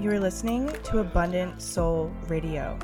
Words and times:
You 0.00 0.12
are 0.12 0.20
listening 0.20 0.68
to 0.84 1.00
Abundant 1.00 1.60
Soul 1.60 2.12
Radio, 2.28 2.78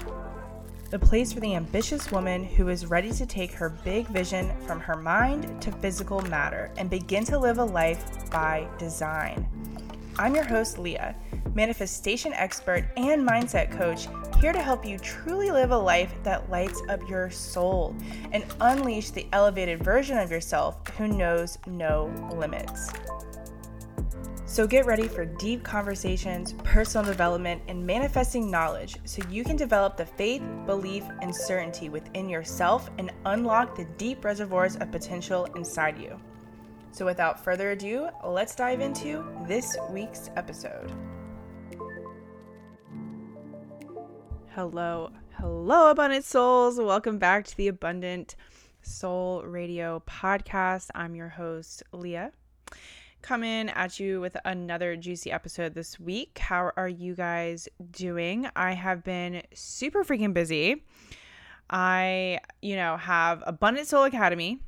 the 0.90 0.98
place 0.98 1.32
for 1.32 1.38
the 1.38 1.54
ambitious 1.54 2.10
woman 2.10 2.42
who 2.42 2.68
is 2.70 2.86
ready 2.86 3.12
to 3.12 3.24
take 3.24 3.52
her 3.52 3.68
big 3.68 4.08
vision 4.08 4.50
from 4.66 4.80
her 4.80 4.96
mind 4.96 5.62
to 5.62 5.70
physical 5.70 6.22
matter 6.22 6.72
and 6.76 6.90
begin 6.90 7.24
to 7.26 7.38
live 7.38 7.58
a 7.58 7.64
life 7.64 8.28
by 8.32 8.66
design. 8.78 9.48
I'm 10.18 10.34
your 10.34 10.42
host, 10.42 10.76
Leah, 10.76 11.14
manifestation 11.54 12.32
expert 12.32 12.84
and 12.96 13.24
mindset 13.24 13.70
coach, 13.70 14.08
here 14.40 14.52
to 14.52 14.60
help 14.60 14.84
you 14.84 14.98
truly 14.98 15.52
live 15.52 15.70
a 15.70 15.78
life 15.78 16.12
that 16.24 16.50
lights 16.50 16.82
up 16.88 17.08
your 17.08 17.30
soul 17.30 17.94
and 18.32 18.44
unleash 18.60 19.10
the 19.10 19.28
elevated 19.32 19.84
version 19.84 20.18
of 20.18 20.32
yourself 20.32 20.84
who 20.98 21.06
knows 21.06 21.58
no 21.68 22.12
limits. 22.34 22.90
So 24.54 24.68
get 24.68 24.86
ready 24.86 25.08
for 25.08 25.24
deep 25.24 25.64
conversations, 25.64 26.52
personal 26.62 27.04
development, 27.04 27.60
and 27.66 27.84
manifesting 27.84 28.52
knowledge 28.52 28.98
so 29.02 29.20
you 29.28 29.42
can 29.42 29.56
develop 29.56 29.96
the 29.96 30.06
faith, 30.06 30.44
belief, 30.64 31.02
and 31.22 31.34
certainty 31.34 31.88
within 31.88 32.28
yourself 32.28 32.88
and 32.98 33.12
unlock 33.26 33.74
the 33.74 33.84
deep 33.98 34.24
reservoirs 34.24 34.76
of 34.76 34.92
potential 34.92 35.46
inside 35.56 35.98
you. 35.98 36.20
So 36.92 37.04
without 37.04 37.42
further 37.42 37.72
ado, 37.72 38.10
let's 38.24 38.54
dive 38.54 38.80
into 38.80 39.26
this 39.48 39.76
week's 39.90 40.30
episode. 40.36 40.92
Hello, 44.54 45.10
hello, 45.32 45.90
Abundant 45.90 46.24
Souls. 46.24 46.78
Welcome 46.78 47.18
back 47.18 47.44
to 47.46 47.56
the 47.56 47.66
Abundant 47.66 48.36
Soul 48.82 49.42
Radio 49.42 50.00
podcast. 50.06 50.90
I'm 50.94 51.16
your 51.16 51.30
host, 51.30 51.82
Leah 51.90 52.30
coming 53.24 53.70
at 53.70 53.98
you 53.98 54.20
with 54.20 54.36
another 54.44 54.96
juicy 54.96 55.32
episode 55.32 55.72
this 55.72 55.98
week. 55.98 56.36
How 56.38 56.72
are 56.76 56.88
you 56.90 57.14
guys 57.14 57.66
doing? 57.90 58.46
I 58.54 58.74
have 58.74 59.02
been 59.02 59.40
super 59.54 60.04
freaking 60.04 60.34
busy. 60.34 60.84
I, 61.70 62.40
you 62.60 62.76
know, 62.76 62.98
have 62.98 63.42
Abundant 63.46 63.88
Soul 63.88 64.04
Academy. 64.04 64.58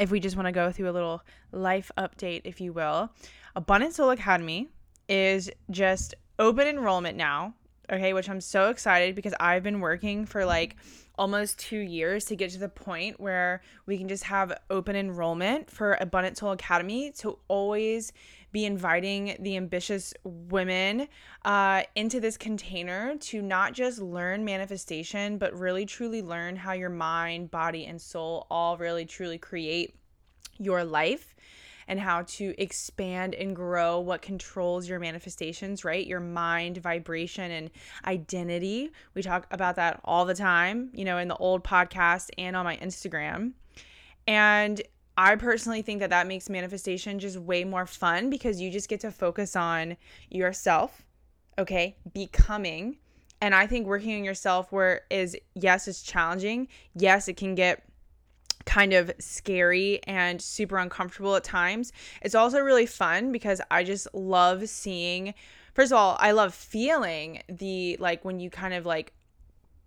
If 0.00 0.10
we 0.10 0.18
just 0.18 0.34
want 0.34 0.46
to 0.46 0.52
go 0.52 0.72
through 0.72 0.90
a 0.90 0.92
little 0.92 1.22
life 1.52 1.92
update, 1.96 2.40
if 2.42 2.60
you 2.60 2.72
will, 2.72 3.10
Abundant 3.54 3.94
Soul 3.94 4.10
Academy 4.10 4.66
is 5.08 5.48
just 5.70 6.16
open 6.40 6.66
enrollment 6.66 7.16
now. 7.16 7.54
Okay, 7.92 8.12
which 8.12 8.28
I'm 8.28 8.40
so 8.40 8.70
excited 8.70 9.14
because 9.14 9.34
I've 9.38 9.62
been 9.62 9.78
working 9.78 10.26
for 10.26 10.44
like 10.44 10.74
almost 11.18 11.58
two 11.58 11.78
years 11.78 12.24
to 12.26 12.36
get 12.36 12.50
to 12.50 12.58
the 12.58 12.68
point 12.68 13.20
where 13.20 13.62
we 13.86 13.98
can 13.98 14.08
just 14.08 14.24
have 14.24 14.58
open 14.70 14.96
enrollment 14.96 15.70
for 15.70 15.96
Abundant 16.00 16.36
Soul 16.36 16.52
Academy 16.52 17.12
to 17.18 17.38
always 17.48 18.12
be 18.52 18.64
inviting 18.64 19.36
the 19.40 19.56
ambitious 19.56 20.14
women 20.24 21.08
uh, 21.44 21.82
into 21.94 22.20
this 22.20 22.36
container 22.36 23.16
to 23.16 23.42
not 23.42 23.74
just 23.74 24.00
learn 24.00 24.44
manifestation, 24.44 25.36
but 25.38 25.52
really 25.58 25.84
truly 25.84 26.22
learn 26.22 26.56
how 26.56 26.72
your 26.72 26.90
mind, 26.90 27.50
body, 27.50 27.86
and 27.86 28.00
soul 28.00 28.46
all 28.50 28.78
really 28.78 29.04
truly 29.04 29.38
create 29.38 29.94
your 30.58 30.84
life 30.84 31.35
and 31.88 32.00
how 32.00 32.22
to 32.22 32.54
expand 32.58 33.34
and 33.34 33.54
grow 33.54 34.00
what 34.00 34.22
controls 34.22 34.88
your 34.88 34.98
manifestations, 34.98 35.84
right? 35.84 36.06
Your 36.06 36.20
mind, 36.20 36.78
vibration, 36.78 37.50
and 37.50 37.70
identity. 38.06 38.90
We 39.14 39.22
talk 39.22 39.46
about 39.50 39.76
that 39.76 40.00
all 40.04 40.24
the 40.24 40.34
time, 40.34 40.90
you 40.92 41.04
know, 41.04 41.18
in 41.18 41.28
the 41.28 41.36
old 41.36 41.62
podcast 41.64 42.30
and 42.38 42.56
on 42.56 42.64
my 42.64 42.76
Instagram. 42.78 43.52
And 44.26 44.82
I 45.16 45.36
personally 45.36 45.82
think 45.82 46.00
that 46.00 46.10
that 46.10 46.26
makes 46.26 46.50
manifestation 46.50 47.18
just 47.18 47.38
way 47.38 47.64
more 47.64 47.86
fun 47.86 48.28
because 48.28 48.60
you 48.60 48.70
just 48.70 48.88
get 48.88 49.00
to 49.00 49.10
focus 49.10 49.56
on 49.56 49.96
yourself, 50.30 51.06
okay? 51.58 51.96
Becoming. 52.12 52.98
And 53.40 53.54
I 53.54 53.66
think 53.66 53.86
working 53.86 54.16
on 54.16 54.24
yourself 54.24 54.72
where 54.72 55.02
is 55.10 55.36
yes, 55.54 55.88
it's 55.88 56.02
challenging. 56.02 56.68
Yes, 56.94 57.28
it 57.28 57.36
can 57.36 57.54
get 57.54 57.82
kind 58.66 58.92
of 58.92 59.10
scary 59.18 60.00
and 60.04 60.42
super 60.42 60.76
uncomfortable 60.76 61.34
at 61.36 61.44
times. 61.44 61.92
It's 62.20 62.34
also 62.34 62.60
really 62.60 62.84
fun 62.84 63.32
because 63.32 63.60
I 63.70 63.84
just 63.84 64.12
love 64.12 64.68
seeing 64.68 65.32
first 65.76 65.92
of 65.92 65.98
all, 65.98 66.16
I 66.18 66.32
love 66.32 66.54
feeling 66.54 67.42
the 67.48 67.96
like 68.00 68.24
when 68.24 68.40
you 68.40 68.50
kind 68.50 68.74
of 68.74 68.84
like 68.84 69.12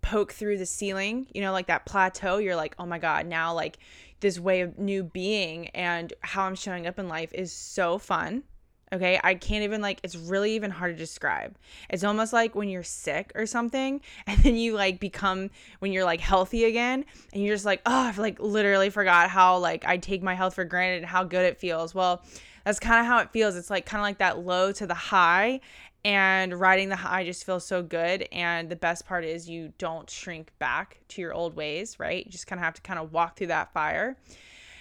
poke 0.02 0.32
through 0.32 0.56
the 0.58 0.66
ceiling, 0.66 1.26
you 1.34 1.40
know, 1.42 1.52
like 1.52 1.66
that 1.66 1.84
plateau, 1.84 2.38
you're 2.38 2.56
like, 2.56 2.74
"Oh 2.78 2.86
my 2.86 2.98
god, 2.98 3.26
now 3.26 3.52
like 3.52 3.78
this 4.20 4.38
way 4.38 4.62
of 4.62 4.78
new 4.78 5.02
being 5.02 5.68
and 5.68 6.12
how 6.20 6.44
I'm 6.44 6.54
showing 6.54 6.86
up 6.86 6.98
in 6.98 7.08
life 7.08 7.32
is 7.34 7.52
so 7.52 7.98
fun." 7.98 8.44
Okay, 8.92 9.20
I 9.22 9.34
can't 9.34 9.62
even 9.62 9.80
like 9.80 10.00
it's 10.02 10.16
really 10.16 10.56
even 10.56 10.70
hard 10.70 10.96
to 10.96 10.98
describe. 10.98 11.56
It's 11.88 12.02
almost 12.02 12.32
like 12.32 12.56
when 12.56 12.68
you're 12.68 12.82
sick 12.82 13.30
or 13.36 13.46
something 13.46 14.00
and 14.26 14.38
then 14.42 14.56
you 14.56 14.74
like 14.74 14.98
become 14.98 15.50
when 15.78 15.92
you're 15.92 16.04
like 16.04 16.20
healthy 16.20 16.64
again 16.64 17.04
and 17.32 17.42
you're 17.42 17.54
just 17.54 17.64
like, 17.64 17.82
"Oh, 17.86 18.00
I've 18.08 18.18
like 18.18 18.40
literally 18.40 18.90
forgot 18.90 19.30
how 19.30 19.58
like 19.58 19.84
I 19.86 19.96
take 19.96 20.22
my 20.22 20.34
health 20.34 20.54
for 20.54 20.64
granted 20.64 20.98
and 20.98 21.06
how 21.06 21.22
good 21.22 21.44
it 21.44 21.58
feels." 21.58 21.94
Well, 21.94 22.22
that's 22.64 22.80
kind 22.80 23.00
of 23.00 23.06
how 23.06 23.18
it 23.18 23.30
feels. 23.30 23.56
It's 23.56 23.70
like 23.70 23.86
kind 23.86 24.00
of 24.00 24.04
like 24.04 24.18
that 24.18 24.40
low 24.40 24.72
to 24.72 24.86
the 24.86 24.94
high 24.94 25.60
and 26.04 26.58
riding 26.58 26.88
the 26.88 26.96
high 26.96 27.24
just 27.24 27.44
feels 27.44 27.64
so 27.64 27.82
good 27.82 28.26
and 28.32 28.70
the 28.70 28.76
best 28.76 29.06
part 29.06 29.24
is 29.24 29.48
you 29.48 29.72
don't 29.78 30.08
shrink 30.08 30.50
back 30.58 30.98
to 31.08 31.20
your 31.20 31.34
old 31.34 31.54
ways, 31.54 31.98
right? 32.00 32.24
You 32.24 32.32
just 32.32 32.46
kind 32.46 32.58
of 32.58 32.64
have 32.64 32.74
to 32.74 32.82
kind 32.82 32.98
of 32.98 33.12
walk 33.12 33.36
through 33.36 33.48
that 33.48 33.72
fire. 33.72 34.16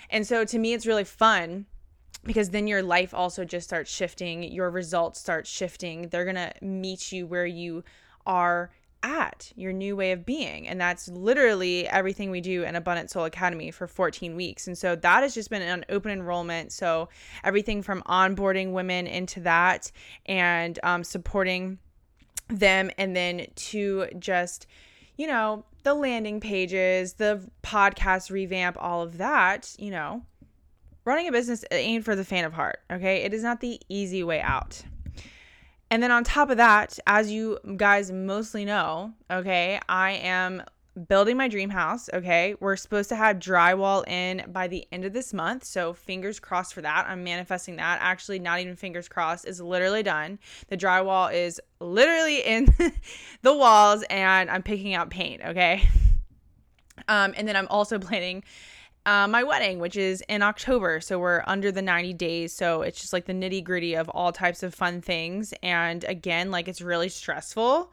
And 0.09 0.25
so 0.25 0.45
to 0.45 0.57
me 0.57 0.73
it's 0.73 0.85
really 0.85 1.03
fun 1.03 1.65
because 2.23 2.49
then 2.49 2.67
your 2.67 2.83
life 2.83 3.13
also 3.13 3.45
just 3.45 3.67
starts 3.67 3.91
shifting 3.91 4.43
your 4.43 4.69
results 4.69 5.19
start 5.19 5.47
shifting. 5.47 6.09
They're 6.09 6.25
going 6.25 6.35
to 6.35 6.53
meet 6.61 7.11
you 7.11 7.27
where 7.27 7.45
you 7.45 7.83
are 8.25 8.71
at 9.01 9.51
your 9.55 9.71
new 9.71 9.95
way 9.95 10.11
of 10.11 10.25
being. 10.25 10.67
And 10.67 10.79
that's 10.79 11.07
literally 11.07 11.87
everything 11.87 12.31
we 12.31 12.41
do 12.41 12.63
in 12.63 12.75
abundant 12.75 13.09
soul 13.09 13.25
academy 13.25 13.71
for 13.71 13.87
14 13.87 14.35
weeks. 14.35 14.67
And 14.67 14.77
so 14.77 14.95
that 14.97 15.23
has 15.23 15.33
just 15.33 15.49
been 15.49 15.61
an 15.61 15.85
open 15.87 16.11
enrollment. 16.11 16.73
So 16.73 17.07
everything 17.43 17.81
from 17.81 18.01
onboarding 18.03 18.73
women 18.73 19.07
into 19.07 19.39
that 19.41 19.91
and 20.25 20.77
um, 20.83 21.03
supporting 21.03 21.79
them 22.49 22.91
and 22.97 23.15
then 23.15 23.45
to 23.55 24.07
just 24.17 24.65
you 25.15 25.27
know 25.27 25.63
the 25.83 25.93
landing 25.93 26.39
pages 26.39 27.13
the 27.13 27.47
podcast 27.61 28.31
revamp 28.31 28.75
all 28.79 29.03
of 29.03 29.19
that 29.19 29.75
you 29.77 29.91
know 29.91 30.23
running 31.09 31.27
a 31.27 31.31
business 31.31 31.65
ain't 31.71 32.05
for 32.05 32.15
the 32.15 32.23
faint 32.23 32.45
of 32.45 32.53
heart, 32.53 32.81
okay? 32.91 33.23
It 33.23 33.33
is 33.33 33.41
not 33.41 33.61
the 33.61 33.81
easy 33.89 34.23
way 34.23 34.39
out. 34.41 34.83
And 35.89 36.03
then 36.03 36.11
on 36.11 36.23
top 36.23 36.51
of 36.51 36.57
that, 36.57 36.99
as 37.07 37.31
you 37.31 37.57
guys 37.77 38.11
mostly 38.11 38.63
know, 38.63 39.13
okay, 39.31 39.79
I 39.89 40.11
am 40.11 40.61
building 41.07 41.35
my 41.35 41.47
dream 41.47 41.71
house, 41.71 42.11
okay? 42.13 42.53
We're 42.59 42.75
supposed 42.75 43.09
to 43.09 43.15
have 43.15 43.39
drywall 43.39 44.07
in 44.07 44.51
by 44.51 44.67
the 44.67 44.87
end 44.91 45.03
of 45.03 45.13
this 45.13 45.33
month, 45.33 45.63
so 45.63 45.93
fingers 45.93 46.39
crossed 46.39 46.75
for 46.75 46.81
that. 46.81 47.07
I'm 47.07 47.23
manifesting 47.23 47.77
that. 47.77 47.97
Actually, 48.03 48.37
not 48.37 48.59
even 48.59 48.75
fingers 48.75 49.07
crossed, 49.07 49.47
is 49.47 49.59
literally 49.59 50.03
done. 50.03 50.37
The 50.67 50.77
drywall 50.77 51.33
is 51.33 51.59
literally 51.79 52.41
in 52.41 52.71
the 53.41 53.55
walls 53.55 54.03
and 54.11 54.47
I'm 54.51 54.61
picking 54.61 54.93
out 54.93 55.09
paint, 55.09 55.41
okay? 55.43 55.87
Um, 57.07 57.33
and 57.37 57.47
then 57.47 57.55
I'm 57.55 57.67
also 57.69 57.97
planning 57.97 58.43
uh, 59.09 59.27
my 59.27 59.43
wedding, 59.43 59.79
which 59.79 59.97
is 59.97 60.21
in 60.29 60.43
October. 60.43 61.01
So 61.01 61.17
we're 61.17 61.41
under 61.47 61.71
the 61.71 61.81
90 61.81 62.13
days. 62.13 62.53
So 62.53 62.83
it's 62.83 63.01
just 63.01 63.11
like 63.11 63.25
the 63.25 63.33
nitty 63.33 63.63
gritty 63.63 63.95
of 63.95 64.07
all 64.09 64.31
types 64.31 64.61
of 64.61 64.75
fun 64.75 65.01
things. 65.01 65.51
And 65.63 66.03
again, 66.03 66.51
like 66.51 66.67
it's 66.67 66.79
really 66.79 67.09
stressful. 67.09 67.91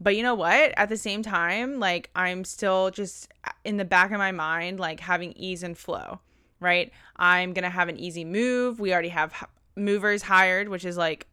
But 0.00 0.16
you 0.16 0.24
know 0.24 0.34
what? 0.34 0.72
At 0.76 0.88
the 0.88 0.96
same 0.96 1.22
time, 1.22 1.78
like 1.78 2.10
I'm 2.16 2.44
still 2.44 2.90
just 2.90 3.32
in 3.64 3.76
the 3.76 3.84
back 3.84 4.10
of 4.10 4.18
my 4.18 4.32
mind, 4.32 4.80
like 4.80 4.98
having 4.98 5.32
ease 5.34 5.62
and 5.62 5.78
flow, 5.78 6.18
right? 6.58 6.90
I'm 7.14 7.52
going 7.52 7.62
to 7.62 7.70
have 7.70 7.88
an 7.88 7.96
easy 7.96 8.24
move. 8.24 8.80
We 8.80 8.92
already 8.92 9.10
have 9.10 9.46
movers 9.76 10.22
hired, 10.22 10.68
which 10.68 10.84
is 10.84 10.96
like, 10.96 11.28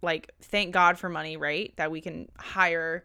like, 0.00 0.30
thank 0.42 0.72
God 0.72 0.96
for 0.96 1.08
money, 1.08 1.36
right? 1.36 1.74
That 1.74 1.90
we 1.90 2.00
can 2.00 2.28
hire 2.38 3.04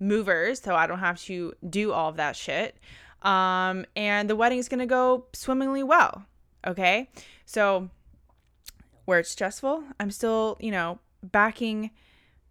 movers 0.00 0.60
so 0.60 0.74
I 0.74 0.88
don't 0.88 0.98
have 0.98 1.22
to 1.22 1.54
do 1.70 1.92
all 1.92 2.08
of 2.08 2.16
that 2.16 2.34
shit. 2.34 2.76
Um, 3.24 3.86
and 3.96 4.28
the 4.28 4.36
wedding 4.36 4.58
is 4.58 4.68
going 4.68 4.80
to 4.80 4.86
go 4.86 5.26
swimmingly 5.32 5.82
well. 5.82 6.24
Okay. 6.66 7.08
So, 7.46 7.90
where 9.06 9.18
it's 9.18 9.30
stressful, 9.30 9.84
I'm 9.98 10.10
still, 10.10 10.56
you 10.60 10.70
know, 10.70 10.98
backing 11.22 11.90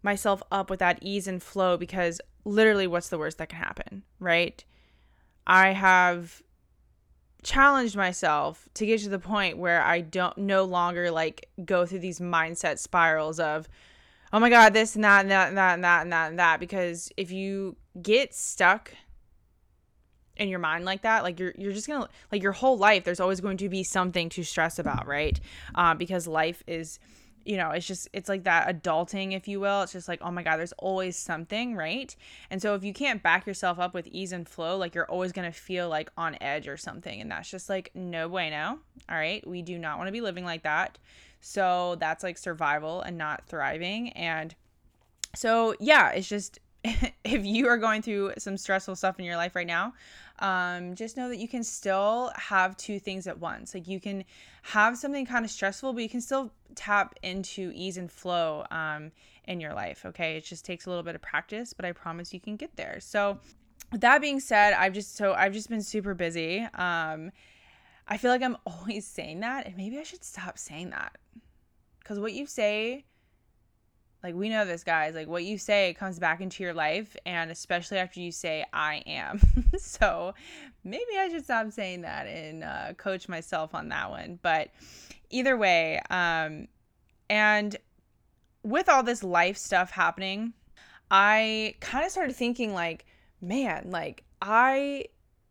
myself 0.02 0.44
up 0.52 0.70
with 0.70 0.80
that 0.80 1.00
ease 1.02 1.28
and 1.28 1.42
flow 1.42 1.78
because 1.78 2.20
literally, 2.44 2.88
what's 2.88 3.10
the 3.10 3.18
worst 3.18 3.38
that 3.38 3.50
can 3.50 3.60
happen? 3.60 4.04
Right. 4.20 4.64
I 5.46 5.72
have 5.72 6.42
challenged 7.44 7.96
myself 7.96 8.68
to 8.74 8.86
get 8.86 9.02
to 9.02 9.10
the 9.10 9.20
point 9.20 9.58
where 9.58 9.82
I 9.82 10.02
don't 10.02 10.38
no 10.38 10.64
longer 10.64 11.12
like 11.12 11.50
go 11.64 11.86
through 11.86 12.00
these 12.00 12.20
mindset 12.20 12.80
spirals 12.80 13.40
of, 13.40 13.68
oh 14.32 14.40
my 14.40 14.50
God, 14.50 14.74
this 14.74 14.96
and 14.96 15.04
that 15.04 15.22
and 15.22 15.32
that 15.32 15.50
and 15.50 15.58
that 15.58 15.74
and 15.74 15.84
that 15.84 16.02
and 16.02 16.12
that 16.14 16.30
and 16.30 16.40
that. 16.40 16.60
Because 16.60 17.12
if 17.18 17.32
you 17.32 17.76
get 18.02 18.34
stuck 18.34 18.92
in 20.38 20.50
your 20.50 20.60
mind 20.60 20.84
like 20.84 21.04
that 21.04 21.24
like 21.24 21.40
you're 21.40 21.54
you're 21.58 21.72
just 21.72 21.88
gonna 21.88 22.08
like 22.32 22.42
your 22.42 22.52
whole 22.52 22.78
life 22.78 23.04
there's 23.04 23.20
always 23.20 23.40
going 23.40 23.58
to 23.58 23.70
be 23.70 23.84
something 23.84 24.30
to 24.30 24.44
stress 24.44 24.80
about 24.80 25.06
right 25.06 25.40
uh, 25.76 25.94
because 25.94 26.28
life 26.28 26.64
is 26.66 27.00
you 27.46 27.58
know, 27.58 27.72
it's 27.72 27.86
just, 27.86 28.08
it's 28.14 28.30
like 28.30 28.44
that 28.44 28.68
adulting, 28.68 29.34
if 29.34 29.48
you 29.48 29.60
will. 29.60 29.82
It's 29.82 29.92
just 29.92 30.08
like, 30.08 30.22
oh 30.22 30.32
my 30.32 30.44
God, 30.44 30.58
there's 30.58 30.74
always 30.74 31.18
something, 31.18 31.76
right? 31.76 32.16
And 32.50 32.62
so 32.62 32.76
if 32.76 32.84
you 32.84 32.94
can't 32.94 33.22
back 33.22 33.46
yourself 33.46 33.80
up 33.80 33.94
with 33.94 34.08
ease 34.08 34.32
and 34.32 34.48
flow, 34.48 34.78
like 34.78 34.96
you're 34.96 35.10
always 35.10 35.32
to 35.34 35.52
feel 35.52 35.90
like 35.90 36.10
on 36.18 36.38
edge 36.42 36.68
or 36.68 36.78
something. 36.78 37.20
And 37.20 37.32
that's 37.32 37.50
just 37.50 37.70
like, 37.70 37.92
no 37.94 38.30
bueno. 38.30 38.80
All 39.10 39.18
right. 39.18 39.46
We 39.48 39.62
do 39.62 39.78
not 39.78 39.98
want 39.98 40.08
to 40.08 40.12
be 40.12 40.22
living 40.22 40.46
like 40.46 40.64
that. 40.64 40.98
So 41.42 41.96
that's 42.00 42.24
like 42.24 42.38
survival 42.38 43.02
and 43.02 43.18
not 43.18 43.46
thriving. 43.48 44.10
And 44.12 44.56
so, 45.36 45.76
yeah, 45.80 46.12
it's 46.12 46.30
just, 46.30 46.60
if 47.24 47.46
you 47.46 47.68
are 47.68 47.78
going 47.78 48.02
through 48.02 48.34
some 48.38 48.58
stressful 48.58 48.96
stuff 48.96 49.18
in 49.20 49.26
your 49.26 49.38
life 49.38 49.56
right 49.56 49.68
now, 49.68 49.94
um, 50.40 50.96
just 50.96 51.16
know 51.16 51.30
that 51.30 51.38
you 51.38 51.48
can 51.48 51.64
still 51.64 52.32
have 52.36 52.76
two 52.76 53.00
things 53.00 53.28
at 53.28 53.40
once. 53.40 53.74
Like 53.74 53.88
you 53.88 54.00
can 54.00 54.26
have 54.64 54.98
something 54.98 55.26
kind 55.26 55.46
of 55.46 55.52
stressful, 55.52 55.94
but 55.94 56.04
you 56.04 56.10
can 56.10 56.22
still 56.22 56.52
tap 56.76 57.16
into 57.24 57.72
ease 57.74 57.98
and 57.98 58.12
flow 58.12 58.66
um, 58.72 59.12
in 59.46 59.62
your 59.62 59.74
life. 59.74 60.06
Okay. 60.06 60.36
It 60.38 60.46
just 60.46 60.66
takes 60.66 60.86
a 60.86 60.90
little 60.90 61.04
bit 61.04 61.16
of 61.16 61.22
practice, 61.22 61.72
but 61.74 61.86
I 61.86 61.92
promise 61.94 62.34
you 62.34 62.40
can 62.40 62.58
get 62.58 62.76
there. 62.76 63.00
So, 63.00 63.40
with 63.92 64.02
that 64.02 64.22
being 64.22 64.40
said, 64.40 64.74
I've 64.74 64.94
just 64.94 65.16
so 65.16 65.34
I've 65.34 65.54
just 65.54 65.70
been 65.70 65.82
super 65.82 66.14
busy. 66.14 66.62
Um, 66.74 67.32
I 68.08 68.18
feel 68.18 68.32
like 68.32 68.42
I'm 68.42 68.58
always 68.66 69.06
saying 69.06 69.42
that, 69.42 69.68
and 69.68 69.78
maybe 69.78 70.00
I 70.00 70.04
should 70.04 70.24
stop 70.24 70.58
saying 70.58 70.90
that 70.90 71.18
because 72.00 72.20
what 72.20 72.34
you 72.34 72.46
say 72.46 73.06
like 74.24 74.36
we 74.36 74.50
know 74.50 74.66
this 74.66 74.84
guys. 74.84 75.16
Like 75.16 75.28
what 75.28 75.44
you 75.44 75.58
say 75.58 75.96
comes 76.00 76.18
back 76.18 76.42
into 76.42 76.64
your 76.64 76.74
life 76.74 77.16
and 77.26 77.52
especially 77.52 77.98
after 77.98 78.20
you 78.20 78.32
say 78.32 78.66
i 78.74 79.04
am. 79.06 79.40
So 79.78 80.34
maybe 80.84 81.18
i 81.20 81.30
should 81.30 81.44
stop 81.44 81.72
saying 81.72 82.02
that 82.02 82.28
and 82.28 82.64
uh, 82.64 82.94
coach 82.94 83.28
myself 83.28 83.76
on 83.76 83.90
that 83.90 84.10
one. 84.10 84.40
But 84.42 84.70
either 85.34 85.58
way 85.58 86.00
um 86.10 86.68
and 87.30 87.76
with 88.62 88.88
all 88.88 89.04
this 89.04 89.24
life 89.24 89.58
stuff 89.58 89.90
happening 89.92 90.54
i 91.10 91.74
kind 91.80 92.06
of 92.06 92.12
started 92.12 92.36
thinking 92.36 92.74
like 92.74 93.06
man 93.42 93.88
like 93.90 94.24
i 94.42 95.04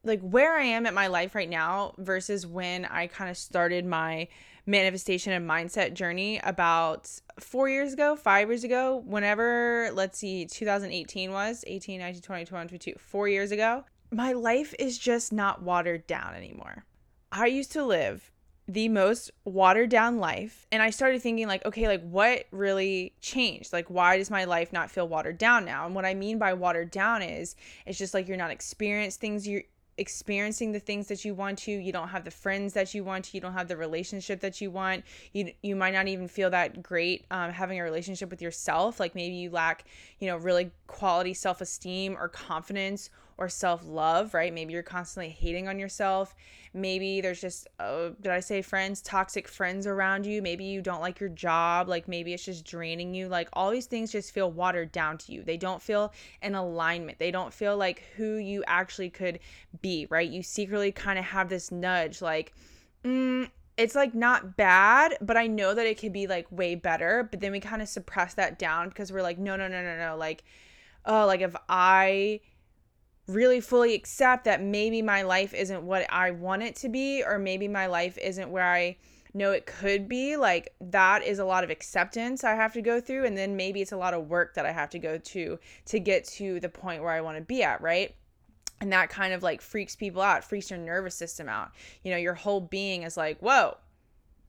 like 0.04 0.20
where 0.20 0.56
i 0.56 0.62
am 0.62 0.86
at 0.86 0.94
my 0.94 1.08
life 1.08 1.34
right 1.34 1.50
now 1.50 1.94
versus 1.98 2.46
when 2.46 2.84
i 2.86 3.06
kind 3.08 3.28
of 3.28 3.36
started 3.36 3.84
my 3.84 4.26
manifestation 4.66 5.32
and 5.32 5.48
mindset 5.48 5.94
journey 5.94 6.40
about 6.44 7.10
four 7.40 7.68
years 7.68 7.92
ago, 7.92 8.16
five 8.16 8.48
years 8.48 8.64
ago, 8.64 9.02
whenever, 9.04 9.90
let's 9.92 10.18
see, 10.18 10.46
2018 10.46 11.32
was 11.32 11.64
18, 11.66 12.00
19, 12.00 12.22
20, 12.22 12.44
21, 12.44 12.68
22, 12.68 12.94
four 12.98 13.28
years 13.28 13.50
ago. 13.50 13.84
My 14.10 14.32
life 14.32 14.74
is 14.78 14.98
just 14.98 15.32
not 15.32 15.62
watered 15.62 16.06
down 16.06 16.34
anymore. 16.34 16.84
I 17.30 17.46
used 17.46 17.72
to 17.72 17.84
live 17.84 18.32
the 18.68 18.88
most 18.88 19.30
watered 19.44 19.90
down 19.90 20.18
life 20.18 20.66
and 20.70 20.80
i 20.80 20.88
started 20.88 21.20
thinking 21.20 21.48
like 21.48 21.64
okay 21.66 21.88
like 21.88 22.02
what 22.02 22.44
really 22.52 23.12
changed 23.20 23.72
like 23.72 23.90
why 23.90 24.16
does 24.16 24.30
my 24.30 24.44
life 24.44 24.72
not 24.72 24.88
feel 24.88 25.08
watered 25.08 25.36
down 25.36 25.64
now 25.64 25.84
and 25.84 25.96
what 25.96 26.04
i 26.04 26.14
mean 26.14 26.38
by 26.38 26.52
watered 26.52 26.90
down 26.90 27.22
is 27.22 27.56
it's 27.86 27.98
just 27.98 28.14
like 28.14 28.28
you're 28.28 28.36
not 28.36 28.52
experiencing 28.52 29.20
things 29.20 29.48
you 29.48 29.62
experiencing 29.98 30.72
the 30.72 30.80
things 30.80 31.08
that 31.08 31.24
you 31.24 31.34
want 31.34 31.58
to. 31.60 31.70
You 31.70 31.92
don't 31.92 32.08
have 32.08 32.24
the 32.24 32.30
friends 32.30 32.72
that 32.74 32.94
you 32.94 33.04
want 33.04 33.26
to. 33.26 33.36
You 33.36 33.40
don't 33.40 33.52
have 33.52 33.68
the 33.68 33.76
relationship 33.76 34.40
that 34.40 34.60
you 34.60 34.70
want. 34.70 35.04
You 35.32 35.52
you 35.62 35.76
might 35.76 35.92
not 35.92 36.08
even 36.08 36.28
feel 36.28 36.50
that 36.50 36.82
great 36.82 37.24
um, 37.30 37.50
having 37.50 37.78
a 37.78 37.82
relationship 37.82 38.30
with 38.30 38.42
yourself. 38.42 38.98
Like 38.98 39.14
maybe 39.14 39.34
you 39.34 39.50
lack 39.50 39.84
you 40.18 40.28
know 40.28 40.36
really 40.36 40.70
quality 40.86 41.34
self-esteem 41.34 42.16
or 42.18 42.28
confidence 42.28 43.10
or 43.38 43.48
self 43.48 43.84
love, 43.84 44.34
right? 44.34 44.52
Maybe 44.52 44.72
you're 44.72 44.82
constantly 44.82 45.30
hating 45.30 45.68
on 45.68 45.78
yourself. 45.78 46.34
Maybe 46.74 47.20
there's 47.20 47.40
just, 47.40 47.68
oh, 47.80 48.14
did 48.20 48.32
I 48.32 48.40
say 48.40 48.62
friends, 48.62 49.02
toxic 49.02 49.46
friends 49.46 49.86
around 49.86 50.24
you? 50.24 50.40
Maybe 50.40 50.64
you 50.64 50.80
don't 50.80 51.00
like 51.00 51.20
your 51.20 51.28
job. 51.28 51.88
Like 51.88 52.08
maybe 52.08 52.32
it's 52.32 52.44
just 52.44 52.64
draining 52.64 53.14
you. 53.14 53.28
Like 53.28 53.48
all 53.52 53.70
these 53.70 53.86
things 53.86 54.12
just 54.12 54.32
feel 54.32 54.50
watered 54.50 54.90
down 54.92 55.18
to 55.18 55.32
you. 55.32 55.42
They 55.42 55.56
don't 55.56 55.82
feel 55.82 56.12
in 56.40 56.54
alignment. 56.54 57.18
They 57.18 57.30
don't 57.30 57.52
feel 57.52 57.76
like 57.76 58.04
who 58.16 58.36
you 58.36 58.64
actually 58.66 59.10
could 59.10 59.38
be, 59.82 60.06
right? 60.08 60.28
You 60.28 60.42
secretly 60.42 60.92
kind 60.92 61.18
of 61.18 61.26
have 61.26 61.48
this 61.48 61.70
nudge 61.70 62.22
like, 62.22 62.54
mm, 63.04 63.50
it's 63.76 63.94
like 63.94 64.14
not 64.14 64.56
bad, 64.56 65.16
but 65.20 65.36
I 65.36 65.46
know 65.46 65.74
that 65.74 65.86
it 65.86 65.98
could 65.98 66.12
be 66.12 66.26
like 66.26 66.46
way 66.50 66.74
better. 66.74 67.26
But 67.30 67.40
then 67.40 67.52
we 67.52 67.60
kind 67.60 67.82
of 67.82 67.88
suppress 67.88 68.34
that 68.34 68.58
down 68.58 68.88
because 68.88 69.12
we're 69.12 69.22
like, 69.22 69.38
no, 69.38 69.56
no, 69.56 69.68
no, 69.68 69.82
no, 69.82 69.96
no. 69.98 70.16
Like, 70.16 70.44
oh, 71.04 71.26
like 71.26 71.40
if 71.40 71.56
I 71.68 72.40
really 73.28 73.60
fully 73.60 73.94
accept 73.94 74.44
that 74.44 74.62
maybe 74.62 75.02
my 75.02 75.22
life 75.22 75.54
isn't 75.54 75.82
what 75.82 76.06
I 76.12 76.32
want 76.32 76.62
it 76.62 76.76
to 76.76 76.88
be, 76.88 77.22
or 77.22 77.38
maybe 77.38 77.68
my 77.68 77.86
life 77.86 78.18
isn't 78.18 78.50
where 78.50 78.70
I 78.70 78.96
know 79.34 79.52
it 79.52 79.66
could 79.66 80.08
be. 80.08 80.36
Like, 80.36 80.74
that 80.80 81.22
is 81.22 81.38
a 81.38 81.44
lot 81.44 81.64
of 81.64 81.70
acceptance 81.70 82.44
I 82.44 82.54
have 82.54 82.72
to 82.74 82.82
go 82.82 83.00
through. 83.00 83.24
And 83.24 83.36
then 83.36 83.56
maybe 83.56 83.80
it's 83.80 83.92
a 83.92 83.96
lot 83.96 84.14
of 84.14 84.28
work 84.28 84.54
that 84.54 84.66
I 84.66 84.72
have 84.72 84.90
to 84.90 84.98
go 84.98 85.18
to 85.18 85.58
to 85.86 86.00
get 86.00 86.24
to 86.24 86.60
the 86.60 86.68
point 86.68 87.02
where 87.02 87.12
I 87.12 87.20
want 87.20 87.38
to 87.38 87.44
be 87.44 87.62
at, 87.62 87.80
right? 87.80 88.14
And 88.80 88.92
that 88.92 89.10
kind 89.10 89.32
of 89.32 89.42
like 89.42 89.62
freaks 89.62 89.94
people 89.94 90.20
out, 90.20 90.44
freaks 90.44 90.70
your 90.70 90.78
nervous 90.78 91.14
system 91.14 91.48
out. 91.48 91.70
You 92.02 92.10
know, 92.10 92.16
your 92.16 92.34
whole 92.34 92.60
being 92.60 93.04
is 93.04 93.16
like, 93.16 93.38
whoa, 93.38 93.76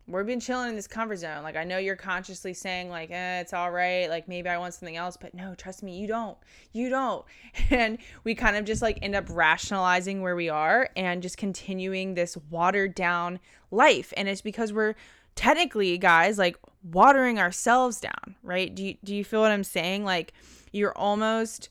we've 0.08 0.26
been 0.26 0.40
chilling 0.40 0.70
in 0.70 0.76
this 0.76 0.88
comfort 0.88 1.18
zone. 1.18 1.44
Like 1.44 1.56
I 1.56 1.64
know 1.64 1.78
you're 1.78 1.96
consciously 1.96 2.54
saying 2.54 2.90
like, 2.90 3.10
eh, 3.12 3.40
it's 3.40 3.54
all 3.54 3.72
right. 3.72 4.10
Like 4.10 4.28
maybe 4.28 4.50
I 4.50 4.58
want 4.58 4.74
something 4.74 4.98
else, 4.98 5.18
but 5.18 5.34
no, 5.34 5.56
trust 5.56 5.84
me, 5.84 5.98
you 5.98 6.08
don't. 6.08 6.38
You 6.72 6.90
don't. 6.90 7.26
And 7.70 7.98
we 8.24 8.36
kind 8.36 8.56
of 8.56 8.66
just 8.66 8.82
like 8.82 9.00
end 9.02 9.16
up 9.16 9.26
rationalizing 9.30 10.22
where 10.22 10.36
we 10.36 10.50
are 10.50 10.90
and 10.96 11.24
just 11.24 11.38
continuing 11.38 12.14
this 12.14 12.38
watered 12.50 12.94
down 12.94 13.40
life. 13.72 14.14
And 14.16 14.28
it's 14.28 14.42
because 14.42 14.74
we're 14.74 14.96
technically, 15.36 15.98
guys, 15.98 16.38
like 16.38 16.58
watering 16.84 17.40
ourselves 17.40 18.00
down, 18.00 18.36
right? 18.44 18.74
Do 18.74 18.84
you 18.84 18.96
do 19.04 19.16
you 19.16 19.24
feel 19.24 19.42
what 19.42 19.52
I'm 19.52 19.64
saying? 19.64 20.04
Like 20.04 20.34
you're 20.72 20.96
almost 20.98 21.70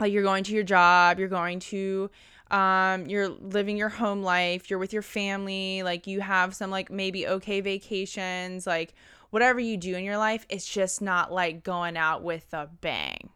like 0.00 0.12
you're 0.12 0.22
going 0.22 0.44
to 0.44 0.52
your 0.52 0.64
job, 0.64 1.18
you're 1.18 1.28
going 1.28 1.60
to 1.60 2.10
um 2.50 3.06
you're 3.06 3.28
living 3.28 3.76
your 3.76 3.88
home 3.88 4.22
life 4.22 4.70
you're 4.70 4.78
with 4.78 4.92
your 4.92 5.02
family 5.02 5.82
like 5.82 6.06
you 6.06 6.20
have 6.20 6.54
some 6.54 6.70
like 6.70 6.90
maybe 6.90 7.26
okay 7.26 7.60
vacations 7.60 8.66
like 8.66 8.94
whatever 9.30 9.60
you 9.60 9.76
do 9.76 9.94
in 9.94 10.04
your 10.04 10.16
life 10.16 10.46
it's 10.48 10.66
just 10.66 11.02
not 11.02 11.32
like 11.32 11.62
going 11.62 11.96
out 11.96 12.22
with 12.22 12.46
a 12.52 12.66
bang 12.80 13.28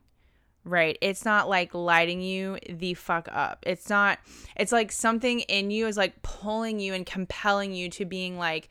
right? 0.64 0.96
It's 1.00 1.24
not 1.24 1.48
like 1.48 1.74
lighting 1.74 2.20
you 2.20 2.58
the 2.68 2.94
fuck 2.94 3.28
up. 3.32 3.64
It's 3.66 3.88
not 3.88 4.18
it's 4.56 4.72
like 4.72 4.92
something 4.92 5.40
in 5.40 5.70
you 5.70 5.86
is 5.86 5.96
like 5.96 6.22
pulling 6.22 6.80
you 6.80 6.94
and 6.94 7.04
compelling 7.04 7.72
you 7.72 7.88
to 7.90 8.04
being 8.04 8.38
like 8.38 8.68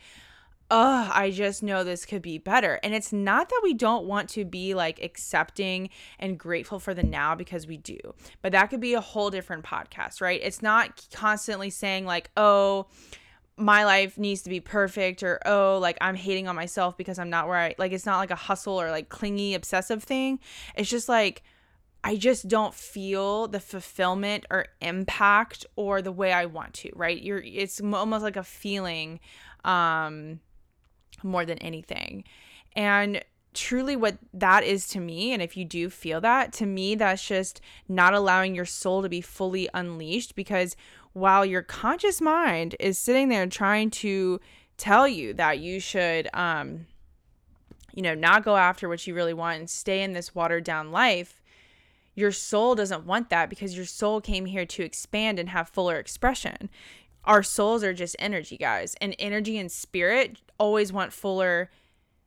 oh, 0.74 1.12
I 1.14 1.32
just 1.32 1.62
know 1.62 1.84
this 1.84 2.06
could 2.06 2.22
be 2.22 2.38
better. 2.38 2.80
And 2.82 2.94
it's 2.94 3.12
not 3.12 3.50
that 3.50 3.60
we 3.62 3.74
don't 3.74 4.06
want 4.06 4.30
to 4.30 4.46
be 4.46 4.74
like 4.74 5.04
accepting 5.04 5.90
and 6.18 6.40
grateful 6.40 6.80
for 6.80 6.94
the 6.94 7.04
now 7.04 7.36
because 7.36 7.68
we 7.68 7.76
do, 7.76 8.00
but 8.42 8.54
that 8.54 8.68
could 8.68 8.80
be 8.80 8.94
a 8.94 9.02
whole 9.02 9.30
different 9.30 9.66
podcast, 9.66 10.22
right? 10.22 10.40
It's 10.42 10.62
not 10.62 11.06
constantly 11.14 11.70
saying 11.70 12.06
like, 12.06 12.32
oh, 12.38 12.88
my 13.58 13.84
life 13.84 14.18
needs 14.18 14.44
to 14.44 14.50
be 14.50 14.62
perfect 14.62 15.22
or 15.22 15.40
oh 15.46 15.78
like 15.80 15.98
i'm 16.02 16.16
hating 16.16 16.48
on 16.48 16.56
myself 16.56 16.98
because 16.98 17.20
i'm 17.20 17.30
not 17.30 17.48
where 17.48 17.58
i 17.58 17.76
like 17.78 17.92
it's 17.92 18.06
not 18.08 18.18
like 18.18 18.32
a 18.32 18.36
hustle 18.36 18.82
or 18.82 18.90
like 18.90 19.10
clingy 19.10 19.54
obsessive 19.54 20.02
thing 20.02 20.40
it's 20.74 20.90
just 20.90 21.08
like 21.08 21.44
i 22.04 22.16
just 22.16 22.48
don't 22.48 22.74
feel 22.74 23.48
the 23.50 23.60
fulfillment 23.60 24.46
or 24.50 24.66
impact 24.80 25.66
or 25.76 26.02
the 26.02 26.14
way 26.14 26.32
i 26.32 26.46
want 26.46 26.74
to 26.74 26.90
right 26.96 27.22
you're 27.22 27.44
it's 27.44 27.80
almost 27.82 28.24
like 28.24 28.38
a 28.38 28.44
feeling 28.44 29.20
um 29.64 30.40
more 31.24 31.46
than 31.46 31.58
anything. 31.60 32.24
And 32.76 33.24
truly 33.54 33.96
what 33.96 34.18
that 34.34 34.64
is 34.64 34.88
to 34.88 35.00
me 35.00 35.34
and 35.34 35.42
if 35.42 35.58
you 35.58 35.66
do 35.66 35.90
feel 35.90 36.22
that 36.22 36.54
to 36.54 36.66
me 36.66 36.96
that's 36.96 37.28
just 37.28 37.60
not 37.90 38.14
allowing 38.14 38.56
your 38.56 38.66
soul 38.66 39.02
to 39.02 39.10
be 39.10 39.20
fully 39.20 39.68
unleashed 39.74 40.36
because 40.36 40.76
while 41.14 41.46
your 41.46 41.62
conscious 41.62 42.22
mind 42.22 42.76
is 42.80 42.98
sitting 42.98 43.28
there 43.28 43.46
trying 43.48 43.90
to 43.90 44.40
tell 44.78 45.06
you 45.08 45.34
that 45.34 45.60
you 45.60 45.80
should 45.82 46.30
um 46.34 46.86
you 47.94 48.02
know 48.02 48.16
not 48.16 48.46
go 48.46 48.56
after 48.56 48.88
what 48.88 49.06
you 49.06 49.14
really 49.14 49.34
want 49.34 49.60
and 49.60 49.70
stay 49.70 50.02
in 50.02 50.14
this 50.14 50.34
watered 50.34 50.64
down 50.64 50.92
life 50.92 51.42
your 52.16 52.32
soul 52.32 52.76
doesn't 52.76 53.06
want 53.06 53.30
that 53.30 53.50
because 53.50 53.76
your 53.76 53.86
soul 53.86 54.22
came 54.22 54.46
here 54.46 54.66
to 54.66 54.84
expand 54.84 55.40
and 55.40 55.50
have 55.50 55.68
fuller 55.68 55.98
expression 55.98 56.70
our 57.26 57.44
souls 57.44 57.84
are 57.84 57.94
just 57.94 58.16
energy, 58.20 58.58
guys. 58.58 58.96
And 59.02 59.16
energy 59.20 59.58
and 59.58 59.72
spirit 59.72 60.42
always 60.58 60.92
want 60.92 61.14
fuller 61.14 61.70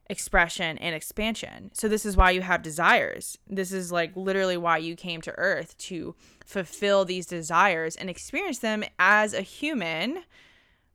expression 0.09 0.77
and 0.79 0.95
expansion. 0.95 1.71
So 1.73 1.89
this 1.89 2.05
is 2.05 2.17
why 2.17 2.31
you 2.31 2.43
have 2.43 2.63
desires. 2.63 3.39
This 3.49 3.73
is 3.73 3.91
like 3.91 4.15
literally 4.17 4.57
why 4.57 4.79
you 4.79 4.97
came 4.97 5.21
to 5.23 5.35
earth 5.39 5.77
to 5.79 6.15
fulfill 6.45 7.05
these 7.05 7.27
desires 7.27 7.97
and 7.97 8.11
experience 8.11 8.59
them 8.59 8.85
as 8.99 9.33
a 9.33 9.41
human. 9.41 10.25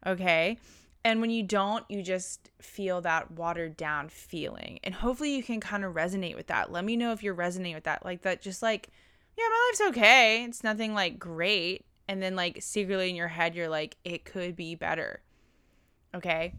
Okay? 0.05 0.57
And 1.03 1.21
when 1.21 1.29
you 1.29 1.43
don't, 1.43 1.85
you 1.89 2.03
just 2.03 2.51
feel 2.61 3.01
that 3.01 3.31
watered 3.31 3.77
down 3.77 4.09
feeling. 4.09 4.79
And 4.83 4.93
hopefully 4.93 5.35
you 5.35 5.43
can 5.43 5.59
kind 5.59 5.83
of 5.83 5.93
resonate 5.93 6.35
with 6.35 6.47
that. 6.47 6.71
Let 6.71 6.85
me 6.85 6.95
know 6.95 7.11
if 7.11 7.23
you're 7.23 7.33
resonating 7.33 7.75
with 7.75 7.85
that. 7.85 8.05
Like 8.05 8.21
that 8.23 8.41
just 8.41 8.61
like 8.61 8.89
yeah, 9.37 9.45
my 9.49 9.69
life's 9.69 9.97
okay. 9.97 10.43
It's 10.43 10.65
nothing 10.65 10.93
like 10.93 11.17
great 11.17 11.85
and 12.09 12.21
then 12.21 12.35
like 12.35 12.57
secretly 12.61 13.09
in 13.09 13.15
your 13.15 13.29
head 13.29 13.55
you're 13.55 13.69
like 13.69 13.95
it 14.03 14.25
could 14.25 14.55
be 14.55 14.75
better 14.75 15.21
okay 16.13 16.53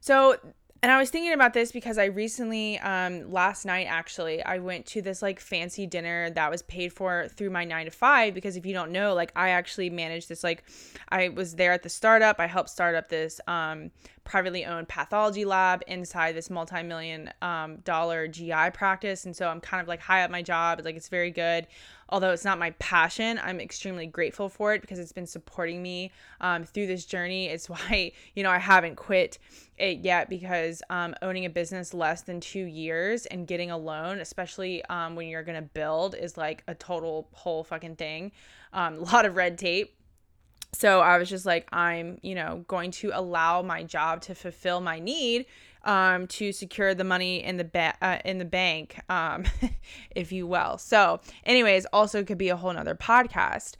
so 0.00 0.36
and 0.82 0.92
I 0.92 0.98
was 0.98 1.10
thinking 1.10 1.32
about 1.32 1.52
this 1.52 1.72
because 1.72 1.98
I 1.98 2.04
recently, 2.04 2.78
um, 2.78 3.32
last 3.32 3.64
night 3.64 3.86
actually, 3.88 4.40
I 4.44 4.58
went 4.58 4.86
to 4.86 5.02
this 5.02 5.20
like 5.20 5.40
fancy 5.40 5.84
dinner 5.84 6.30
that 6.30 6.48
was 6.48 6.62
paid 6.62 6.92
for 6.92 7.28
through 7.28 7.50
my 7.50 7.64
nine 7.64 7.86
to 7.86 7.90
five. 7.90 8.34
Because 8.34 8.56
if 8.56 8.66
you 8.66 8.72
don't 8.72 8.92
know, 8.92 9.14
like 9.14 9.32
I 9.34 9.48
actually 9.48 9.90
managed 9.90 10.28
this, 10.28 10.44
like 10.44 10.62
I 11.08 11.30
was 11.30 11.56
there 11.56 11.72
at 11.72 11.82
the 11.82 11.88
startup. 11.88 12.38
I 12.38 12.46
helped 12.46 12.70
start 12.70 12.94
up 12.94 13.08
this 13.08 13.40
um, 13.48 13.90
privately 14.22 14.64
owned 14.64 14.86
pathology 14.86 15.44
lab 15.44 15.82
inside 15.88 16.36
this 16.36 16.50
multi 16.50 16.82
million 16.82 17.32
um, 17.42 17.78
dollar 17.78 18.28
GI 18.28 18.70
practice. 18.74 19.24
And 19.24 19.34
so 19.34 19.48
I'm 19.48 19.60
kind 19.60 19.80
of 19.80 19.88
like 19.88 20.00
high 20.00 20.22
up 20.22 20.30
my 20.30 20.42
job. 20.42 20.82
Like 20.84 20.94
it's 20.94 21.08
very 21.08 21.30
good 21.30 21.66
although 22.08 22.30
it's 22.30 22.44
not 22.44 22.58
my 22.58 22.70
passion, 22.72 23.40
I'm 23.42 23.60
extremely 23.60 24.06
grateful 24.06 24.48
for 24.48 24.74
it 24.74 24.80
because 24.80 24.98
it's 24.98 25.12
been 25.12 25.26
supporting 25.26 25.82
me 25.82 26.12
um, 26.40 26.64
through 26.64 26.86
this 26.86 27.04
journey. 27.04 27.48
It's 27.56 27.70
why, 27.70 28.12
you 28.34 28.42
know, 28.42 28.50
I 28.50 28.58
haven't 28.58 28.96
quit 28.96 29.38
it 29.78 29.98
yet 29.98 30.28
because 30.28 30.82
um, 30.90 31.14
owning 31.22 31.46
a 31.46 31.50
business 31.50 31.94
less 31.94 32.20
than 32.22 32.38
two 32.38 32.64
years 32.64 33.24
and 33.26 33.46
getting 33.46 33.70
a 33.70 33.78
loan, 33.78 34.18
especially 34.18 34.84
um, 34.86 35.16
when 35.16 35.28
you're 35.28 35.42
going 35.42 35.56
to 35.62 35.68
build, 35.68 36.14
is 36.14 36.36
like 36.36 36.62
a 36.68 36.74
total 36.74 37.28
whole 37.32 37.64
fucking 37.64 37.96
thing. 37.96 38.32
Um, 38.74 38.94
a 38.94 39.00
lot 39.12 39.24
of 39.24 39.36
red 39.36 39.56
tape. 39.58 39.94
So 40.74 41.00
I 41.00 41.16
was 41.16 41.30
just 41.30 41.46
like, 41.46 41.66
I'm, 41.72 42.18
you 42.22 42.34
know, 42.34 42.64
going 42.68 42.90
to 42.92 43.10
allow 43.14 43.62
my 43.62 43.82
job 43.82 44.20
to 44.22 44.34
fulfill 44.34 44.80
my 44.80 44.98
need 44.98 45.46
um, 45.86 46.26
to 46.26 46.52
secure 46.52 46.94
the 46.94 47.04
money 47.04 47.42
in 47.42 47.56
the 47.56 47.64
ba- 47.64 47.94
uh, 48.02 48.18
in 48.24 48.38
the 48.38 48.44
bank, 48.44 49.00
um, 49.08 49.44
if 50.14 50.32
you 50.32 50.46
will. 50.46 50.76
So, 50.78 51.20
anyways, 51.44 51.86
also 51.86 52.22
could 52.24 52.38
be 52.38 52.50
a 52.50 52.56
whole 52.56 52.72
nother 52.72 52.94
podcast. 52.94 53.76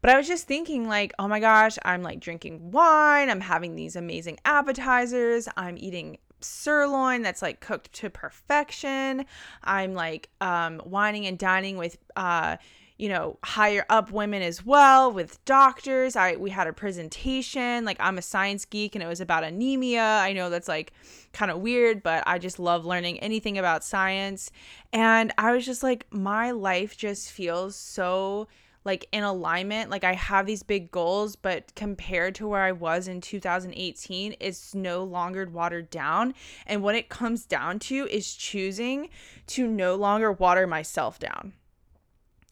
But 0.00 0.10
I 0.10 0.16
was 0.16 0.26
just 0.26 0.46
thinking, 0.46 0.88
like, 0.88 1.12
oh 1.18 1.28
my 1.28 1.40
gosh, 1.40 1.78
I'm 1.84 2.02
like 2.02 2.20
drinking 2.20 2.70
wine. 2.72 3.28
I'm 3.28 3.40
having 3.40 3.76
these 3.76 3.96
amazing 3.96 4.38
appetizers. 4.44 5.46
I'm 5.56 5.76
eating 5.78 6.18
sirloin 6.40 7.20
that's 7.20 7.42
like 7.42 7.60
cooked 7.60 7.92
to 7.92 8.10
perfection. 8.10 9.26
I'm 9.62 9.94
like 9.94 10.30
um, 10.40 10.80
wining 10.84 11.26
and 11.26 11.38
dining 11.38 11.76
with 11.76 11.98
uh, 12.16 12.56
you 13.00 13.08
know, 13.08 13.38
higher 13.42 13.86
up 13.88 14.12
women 14.12 14.42
as 14.42 14.66
well 14.66 15.10
with 15.10 15.42
doctors. 15.46 16.16
I 16.16 16.36
we 16.36 16.50
had 16.50 16.66
a 16.66 16.72
presentation. 16.74 17.86
Like 17.86 17.96
I'm 17.98 18.18
a 18.18 18.22
science 18.22 18.66
geek 18.66 18.94
and 18.94 19.02
it 19.02 19.06
was 19.06 19.22
about 19.22 19.42
anemia. 19.42 20.02
I 20.02 20.34
know 20.34 20.50
that's 20.50 20.68
like 20.68 20.92
kind 21.32 21.50
of 21.50 21.60
weird, 21.60 22.02
but 22.02 22.22
I 22.26 22.36
just 22.38 22.58
love 22.58 22.84
learning 22.84 23.18
anything 23.20 23.56
about 23.56 23.84
science. 23.84 24.52
And 24.92 25.32
I 25.38 25.52
was 25.52 25.64
just 25.64 25.82
like 25.82 26.06
my 26.10 26.50
life 26.50 26.94
just 26.94 27.30
feels 27.30 27.74
so 27.74 28.48
like 28.84 29.08
in 29.12 29.22
alignment. 29.22 29.88
Like 29.88 30.04
I 30.04 30.12
have 30.12 30.44
these 30.44 30.62
big 30.62 30.90
goals, 30.90 31.36
but 31.36 31.74
compared 31.74 32.34
to 32.34 32.48
where 32.48 32.64
I 32.64 32.72
was 32.72 33.08
in 33.08 33.22
2018, 33.22 34.36
it's 34.40 34.74
no 34.74 35.04
longer 35.04 35.46
watered 35.46 35.88
down. 35.88 36.34
And 36.66 36.82
what 36.82 36.94
it 36.94 37.08
comes 37.08 37.46
down 37.46 37.78
to 37.78 38.06
is 38.10 38.34
choosing 38.34 39.08
to 39.46 39.66
no 39.66 39.94
longer 39.94 40.32
water 40.32 40.66
myself 40.66 41.18
down. 41.18 41.54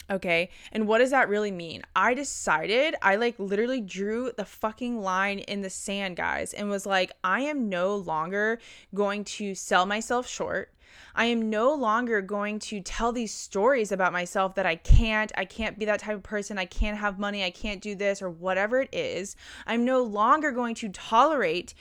Okay. 0.09 0.49
And 0.71 0.87
what 0.87 0.97
does 0.97 1.11
that 1.11 1.29
really 1.29 1.51
mean? 1.51 1.83
I 1.95 2.13
decided, 2.15 2.95
I 3.01 3.15
like 3.15 3.35
literally 3.37 3.81
drew 3.81 4.31
the 4.35 4.45
fucking 4.45 5.01
line 5.01 5.39
in 5.39 5.61
the 5.61 5.69
sand, 5.69 6.15
guys, 6.15 6.53
and 6.53 6.69
was 6.69 6.85
like, 6.85 7.11
I 7.23 7.41
am 7.41 7.69
no 7.69 7.95
longer 7.95 8.59
going 8.93 9.23
to 9.25 9.53
sell 9.53 9.85
myself 9.85 10.27
short. 10.27 10.73
I 11.15 11.25
am 11.25 11.49
no 11.49 11.73
longer 11.73 12.21
going 12.21 12.59
to 12.59 12.81
tell 12.81 13.11
these 13.11 13.33
stories 13.33 13.91
about 13.91 14.13
myself 14.13 14.55
that 14.55 14.65
I 14.65 14.75
can't, 14.75 15.31
I 15.37 15.45
can't 15.45 15.77
be 15.77 15.85
that 15.85 15.99
type 15.99 16.15
of 16.15 16.23
person, 16.23 16.57
I 16.57 16.65
can't 16.65 16.97
have 16.97 17.19
money, 17.19 17.43
I 17.43 17.51
can't 17.51 17.81
do 17.81 17.93
this, 17.93 18.21
or 18.21 18.29
whatever 18.29 18.81
it 18.81 18.89
is. 18.91 19.35
I'm 19.67 19.85
no 19.85 20.01
longer 20.01 20.51
going 20.51 20.75
to 20.75 20.89
tolerate 20.89 21.73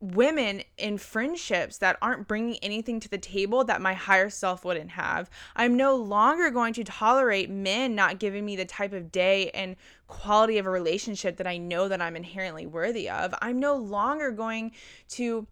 women 0.00 0.62
in 0.76 0.96
friendships 0.96 1.78
that 1.78 1.98
aren't 2.00 2.28
bringing 2.28 2.56
anything 2.62 3.00
to 3.00 3.08
the 3.08 3.18
table 3.18 3.64
that 3.64 3.80
my 3.80 3.94
higher 3.94 4.30
self 4.30 4.64
wouldn't 4.64 4.90
have. 4.90 5.28
I'm 5.56 5.76
no 5.76 5.96
longer 5.96 6.50
going 6.50 6.72
to 6.74 6.84
tolerate 6.84 7.50
men 7.50 7.94
not 7.94 8.20
giving 8.20 8.44
me 8.44 8.54
the 8.54 8.64
type 8.64 8.92
of 8.92 9.10
day 9.10 9.50
and 9.50 9.76
quality 10.06 10.58
of 10.58 10.66
a 10.66 10.70
relationship 10.70 11.36
that 11.36 11.46
I 11.46 11.56
know 11.58 11.88
that 11.88 12.00
I'm 12.00 12.16
inherently 12.16 12.66
worthy 12.66 13.10
of. 13.10 13.34
I'm 13.42 13.58
no 13.58 13.74
longer 13.74 14.30
going 14.30 14.72
to 15.10 15.46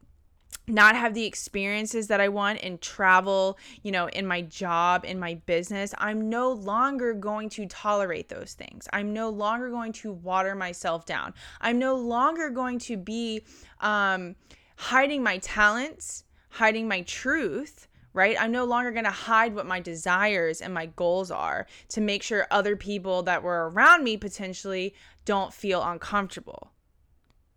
not 0.68 0.96
have 0.96 1.14
the 1.14 1.24
experiences 1.24 2.08
that 2.08 2.20
I 2.20 2.28
want 2.28 2.60
and 2.62 2.80
travel, 2.80 3.58
you 3.82 3.92
know, 3.92 4.08
in 4.08 4.26
my 4.26 4.42
job, 4.42 5.04
in 5.04 5.18
my 5.18 5.34
business, 5.46 5.94
I'm 5.98 6.28
no 6.28 6.50
longer 6.50 7.14
going 7.14 7.48
to 7.50 7.66
tolerate 7.66 8.28
those 8.28 8.54
things. 8.54 8.88
I'm 8.92 9.12
no 9.12 9.28
longer 9.28 9.70
going 9.70 9.92
to 9.94 10.12
water 10.12 10.54
myself 10.54 11.06
down. 11.06 11.34
I'm 11.60 11.78
no 11.78 11.94
longer 11.94 12.50
going 12.50 12.78
to 12.80 12.96
be 12.96 13.42
um, 13.80 14.34
hiding 14.76 15.22
my 15.22 15.38
talents, 15.38 16.24
hiding 16.50 16.88
my 16.88 17.02
truth. 17.02 17.88
Right? 18.12 18.34
I'm 18.40 18.50
no 18.50 18.64
longer 18.64 18.92
going 18.92 19.04
to 19.04 19.10
hide 19.10 19.54
what 19.54 19.66
my 19.66 19.78
desires 19.78 20.62
and 20.62 20.72
my 20.72 20.86
goals 20.86 21.30
are 21.30 21.66
to 21.90 22.00
make 22.00 22.22
sure 22.22 22.46
other 22.50 22.74
people 22.74 23.22
that 23.24 23.42
were 23.42 23.68
around 23.68 24.04
me 24.04 24.16
potentially 24.16 24.94
don't 25.26 25.52
feel 25.52 25.82
uncomfortable 25.82 26.72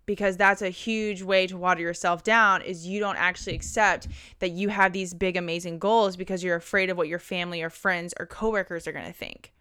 because 0.10 0.38
that's 0.38 0.64
a 0.64 0.70
huge 0.70 1.22
way 1.22 1.46
to 1.46 1.56
water 1.56 1.82
yourself 1.82 2.24
down 2.24 2.64
is 2.64 2.88
you 2.88 3.00
don't 3.00 3.18
actually 3.18 3.54
accept 3.54 4.08
that 4.40 4.50
you 4.50 4.70
have 4.70 4.92
these 4.92 5.14
big 5.14 5.38
amazing 5.38 5.78
goals 5.78 6.18
because 6.18 6.44
you're 6.44 6.56
afraid 6.56 6.90
of 6.90 6.98
what 6.98 7.08
your 7.08 7.20
family 7.20 7.62
or 7.62 7.70
friends 7.70 8.12
or 8.20 8.26
coworkers 8.26 8.88
are 8.88 8.92
going 8.92 9.06
to 9.06 9.14
think. 9.14 9.54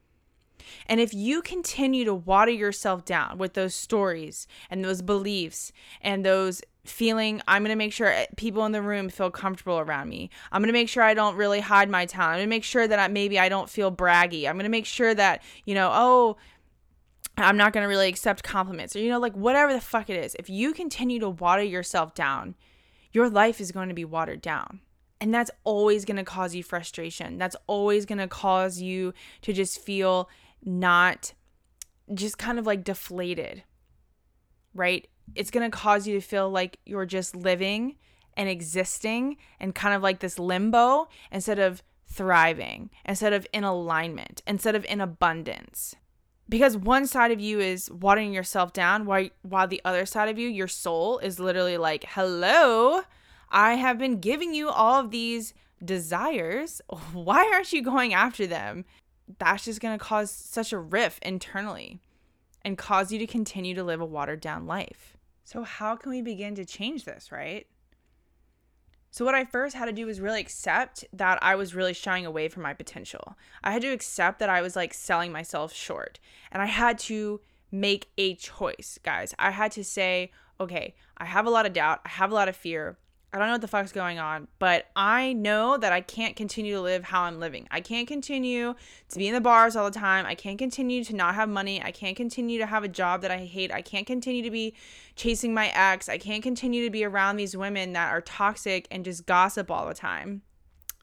And 0.87 1.01
if 1.01 1.13
you 1.13 1.43
continue 1.43 2.07
to 2.07 2.15
water 2.15 2.51
yourself 2.51 3.05
down 3.05 3.37
with 3.37 3.53
those 3.53 3.75
stories 3.75 4.47
and 4.71 4.83
those 4.83 5.03
beliefs 5.03 5.71
and 6.01 6.25
those 6.25 6.63
feeling 6.87 7.43
I'm 7.47 7.63
going 7.63 7.69
to 7.69 7.77
make 7.77 7.93
sure 7.93 8.07
eh, 8.07 8.25
people 8.39 8.65
in 8.65 8.73
the 8.73 8.81
room 8.81 9.11
feel 9.11 9.31
comfortable 9.31 9.79
around 9.79 10.09
me. 10.09 10.31
I'm 10.51 10.63
going 10.63 10.69
to 10.69 10.73
make 10.73 10.89
sure 10.89 11.03
I 11.03 11.13
don't 11.13 11.37
really 11.37 11.61
hide 11.61 11.91
my 11.91 12.07
talent. 12.07 12.31
I'm 12.31 12.39
going 12.39 12.47
to 12.47 12.57
make 12.57 12.65
sure 12.65 12.89
that 12.89 12.99
I, 12.99 13.09
maybe 13.09 13.39
I 13.39 13.51
don't 13.51 13.69
feel 13.69 13.93
braggy. 13.93 14.49
I'm 14.49 14.55
going 14.55 14.65
to 14.65 14.71
make 14.71 14.87
sure 14.87 15.15
that, 15.15 15.43
you 15.67 15.75
know, 15.75 15.91
oh, 15.93 16.37
I'm 17.45 17.57
not 17.57 17.73
going 17.73 17.83
to 17.85 17.89
really 17.89 18.09
accept 18.09 18.43
compliments 18.43 18.97
or, 18.97 19.01
you 19.01 19.11
know, 19.11 19.19
like 19.19 19.37
whatever 19.37 19.73
the 19.73 19.81
fuck 19.81 20.11
it 20.11 20.23
is. 20.23 20.35
If 20.39 20.51
you 20.51 20.73
continue 20.73 21.21
to 21.21 21.29
water 21.29 21.63
yourself 21.63 22.15
down, 22.15 22.55
your 23.13 23.29
life 23.29 23.61
is 23.61 23.73
going 23.73 23.89
to 23.89 23.95
be 23.95 24.05
watered 24.05 24.41
down. 24.41 24.81
And 25.21 25.35
that's 25.35 25.51
always 25.65 26.05
going 26.05 26.17
to 26.17 26.25
cause 26.25 26.55
you 26.55 26.63
frustration. 26.63 27.39
That's 27.39 27.57
always 27.67 28.07
going 28.07 28.19
to 28.19 28.29
cause 28.29 28.81
you 28.81 29.15
to 29.43 29.53
just 29.53 29.81
feel 29.81 30.29
not 30.65 31.33
just 32.15 32.39
kind 32.39 32.59
of 32.59 32.67
like 32.67 32.85
deflated, 32.85 33.65
right? 34.75 35.07
It's 35.35 35.51
going 35.51 35.69
to 35.69 35.77
cause 35.77 36.07
you 36.07 36.15
to 36.15 36.27
feel 36.27 36.49
like 36.51 36.79
you're 36.87 37.07
just 37.07 37.35
living 37.35 37.97
and 38.37 38.49
existing 38.49 39.37
and 39.59 39.75
kind 39.75 39.95
of 39.95 40.03
like 40.03 40.21
this 40.21 40.39
limbo 40.39 41.09
instead 41.33 41.59
of 41.59 41.83
thriving, 42.07 42.91
instead 43.05 43.33
of 43.33 43.47
in 43.53 43.65
alignment, 43.65 44.43
instead 44.47 44.75
of 44.75 44.85
in 44.87 45.01
abundance 45.01 45.97
because 46.49 46.77
one 46.77 47.07
side 47.07 47.31
of 47.31 47.41
you 47.41 47.61
is 47.61 47.91
watering 47.91 48.33
yourself 48.33 48.73
down 48.73 49.05
while 49.05 49.29
while 49.43 49.69
the 49.69 49.83
other 49.85 50.07
side 50.07 50.29
of 50.29 50.39
you 50.39 50.49
your 50.49 50.69
soul 50.69 51.19
is 51.19 51.39
literally 51.39 51.77
like 51.77 52.05
hello 52.09 53.03
i 53.51 53.75
have 53.75 53.99
been 53.99 54.21
giving 54.21 54.55
you 54.55 54.69
all 54.69 55.01
of 55.01 55.11
these 55.11 55.55
desires. 55.85 56.81
Why 57.13 57.51
aren't 57.53 57.73
you 57.73 57.83
going 57.83 58.15
after 58.15 58.47
them? 58.47 58.85
That's 59.39 59.65
just 59.65 59.81
going 59.81 59.99
to 59.99 60.05
cause 60.05 60.31
such 60.31 60.73
a 60.73 60.79
rift 60.79 61.23
internally 61.23 62.01
and 62.65 62.79
cause 62.79 63.13
you 63.13 63.19
to 63.19 63.27
continue 63.27 63.75
to 63.75 63.85
live 63.85 64.01
a 64.01 64.07
watered 64.07 64.41
down 64.41 64.67
life. 64.67 65.17
So 65.45 65.63
how 65.63 65.97
can 65.97 66.11
we 66.11 66.23
begin 66.23 66.55
to 66.57 66.65
change 66.65 67.05
this 67.05 67.31
right 67.33 67.67
so, 69.11 69.25
what 69.25 69.35
I 69.35 69.45
first 69.45 69.75
had 69.75 69.87
to 69.87 69.93
do 69.93 70.07
was 70.07 70.21
really 70.21 70.41
accept 70.41 71.05
that 71.13 71.39
I 71.43 71.55
was 71.55 71.75
really 71.75 71.95
shying 71.95 72.27
away 72.27 72.49
from 72.49 72.63
my 72.63 72.75
potential. 72.75 73.37
I 73.65 73.73
had 73.73 73.83
to 73.83 73.89
accept 73.89 74.39
that 74.39 74.51
I 74.51 74.61
was 74.61 74.77
like 74.77 74.93
selling 74.93 75.33
myself 75.33 75.73
short. 75.73 76.19
And 76.53 76.63
I 76.63 76.67
had 76.67 76.99
to 77.01 77.41
make 77.71 78.11
a 78.19 78.35
choice, 78.35 78.99
guys. 79.03 79.35
I 79.39 79.51
had 79.51 79.73
to 79.73 79.85
say, 79.85 80.31
okay, 80.61 80.95
I 81.17 81.25
have 81.25 81.47
a 81.47 81.51
lot 81.51 81.67
of 81.67 81.73
doubt, 81.73 82.01
I 82.05 82.11
have 82.11 82.31
a 82.31 82.35
lot 82.35 82.49
of 82.49 82.57
fear. 82.57 82.99
I 83.31 83.37
don't 83.37 83.49
know 83.49 83.55
what 83.55 83.61
the 83.61 83.69
fuck's 83.69 83.93
going 83.93 84.19
on, 84.19 84.49
but 84.59 84.87
I 84.97 85.35
know 85.35 85.77
that 85.77 85.93
I 85.93 86.01
can't 86.01 86.35
continue 86.35 86.77
to 86.77 86.81
live 86.81 87.05
how 87.05 87.23
I'm 87.23 87.39
living. 87.39 87.69
I 87.71 87.83
can't 87.83 88.09
continue 88.09 88.75
to 89.11 89.19
be 89.19 89.29
in 89.29 89.35
the 89.35 89.41
bars 89.41 89.77
all 89.77 89.91
the 89.91 89.99
time. 89.99 90.25
I 90.25 90.35
can't 90.35 90.59
continue 90.59 91.05
to 91.05 91.15
not 91.15 91.35
have 91.35 91.49
money. 91.51 91.83
I 91.83 91.91
can't 91.91 92.17
continue 92.17 92.59
to 92.59 92.65
have 92.65 92.85
a 92.85 92.89
job 92.89 93.21
that 93.21 93.31
I 93.31 93.45
hate. 93.45 93.71
I 93.71 93.83
can't 93.83 94.07
continue 94.07 94.43
to 94.43 94.51
be 94.51 94.75
chasing 95.15 95.53
my 95.53 95.71
ex. 95.75 96.09
I 96.09 96.17
can't 96.17 96.43
continue 96.43 96.83
to 96.85 96.91
be 96.91 97.05
around 97.05 97.37
these 97.37 97.55
women 97.55 97.93
that 97.93 98.11
are 98.11 98.23
toxic 98.23 98.89
and 98.91 99.05
just 99.05 99.27
gossip 99.27 99.71
all 99.71 99.87
the 99.87 99.95
time. 99.95 100.41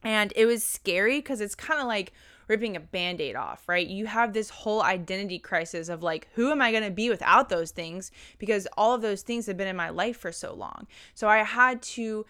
And 0.02 0.34
it 0.36 0.48
was 0.48 0.64
scary 0.64 1.20
because 1.20 1.42
it's 1.42 1.56
kind 1.56 1.80
of 1.80 1.86
like, 1.86 2.12
ripping 2.48 2.76
a 2.76 2.80
band 2.80 3.22
aid 3.22 3.36
off, 3.36 3.68
right? 3.68 3.88
You 3.88 4.06
have 4.06 4.34
this 4.34 4.50
whole 4.50 4.82
identity 4.82 5.40
crisis 5.40 5.90
of 5.90 6.04
like, 6.04 6.28
who 6.36 6.52
am 6.52 6.62
I 6.62 6.72
going 6.72 6.84
to 6.84 6.92
be 6.92 7.10
without 7.10 7.50
those 7.50 7.72
things? 7.72 8.12
Because 8.38 8.68
all 8.78 8.94
of 8.94 9.02
those 9.02 9.22
things 9.22 9.46
have 9.48 9.58
been 9.58 9.68
in 9.68 9.76
my 9.76 9.90
life 9.90 10.18
for 10.18 10.32
so 10.32 10.54
long. 10.54 10.88
So 11.14 11.28
I 11.28 11.38
had 11.44 11.82
to 11.82 12.26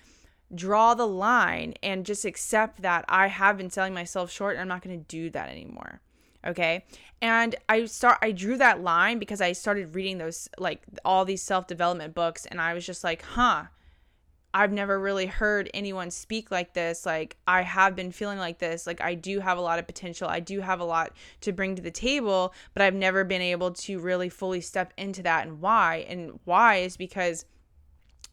draw 0.53 0.93
the 0.93 1.07
line 1.07 1.73
and 1.81 2.05
just 2.05 2.25
accept 2.25 2.81
that 2.81 3.05
I 3.09 3.27
have 3.27 3.57
been 3.57 3.69
selling 3.69 3.93
myself 3.93 4.31
short 4.31 4.53
and 4.53 4.61
I'm 4.61 4.67
not 4.67 4.81
going 4.81 4.97
to 4.99 5.05
do 5.05 5.29
that 5.31 5.49
anymore. 5.49 6.01
Okay? 6.45 6.85
And 7.21 7.55
I 7.67 7.85
start 7.85 8.19
I 8.21 8.31
drew 8.31 8.57
that 8.57 8.81
line 8.81 9.17
because 9.17 9.41
I 9.41 9.53
started 9.53 9.95
reading 9.95 10.19
those 10.19 10.47
like 10.59 10.83
all 11.03 11.25
these 11.25 11.41
self-development 11.41 12.13
books 12.13 12.45
and 12.45 12.61
I 12.61 12.75
was 12.75 12.85
just 12.85 13.03
like, 13.03 13.23
"Huh, 13.23 13.65
I've 14.55 14.71
never 14.71 14.97
really 14.97 15.25
heard 15.25 15.69
anyone 15.73 16.09
speak 16.09 16.49
like 16.49 16.73
this. 16.73 17.05
Like, 17.05 17.35
I 17.45 17.61
have 17.61 17.93
been 17.93 18.13
feeling 18.13 18.37
like 18.37 18.57
this. 18.57 18.87
Like, 18.87 19.01
I 19.01 19.13
do 19.13 19.41
have 19.41 19.57
a 19.57 19.61
lot 19.61 19.79
of 19.79 19.85
potential. 19.85 20.29
I 20.29 20.39
do 20.39 20.61
have 20.61 20.79
a 20.79 20.85
lot 20.85 21.11
to 21.41 21.51
bring 21.51 21.75
to 21.75 21.81
the 21.81 21.91
table, 21.91 22.53
but 22.73 22.81
I've 22.81 22.93
never 22.93 23.25
been 23.25 23.41
able 23.41 23.71
to 23.71 23.99
really 23.99 24.29
fully 24.29 24.61
step 24.61 24.93
into 24.97 25.21
that. 25.23 25.45
And 25.45 25.59
why? 25.59 26.05
And 26.07 26.39
why 26.45 26.77
is 26.77 26.95
because 26.95 27.43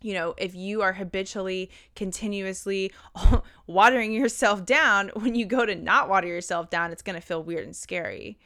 you 0.00 0.14
know, 0.14 0.34
if 0.36 0.54
you 0.54 0.82
are 0.82 0.92
habitually, 0.92 1.70
continuously 1.94 2.92
watering 3.66 4.12
yourself 4.12 4.64
down, 4.64 5.10
when 5.14 5.34
you 5.34 5.44
go 5.44 5.64
to 5.64 5.74
not 5.74 6.08
water 6.08 6.26
yourself 6.26 6.70
down, 6.70 6.92
it's 6.92 7.02
going 7.02 7.14
to 7.14 7.24
feel 7.24 7.42
weird 7.42 7.64
and 7.64 7.74
scary 7.74 8.38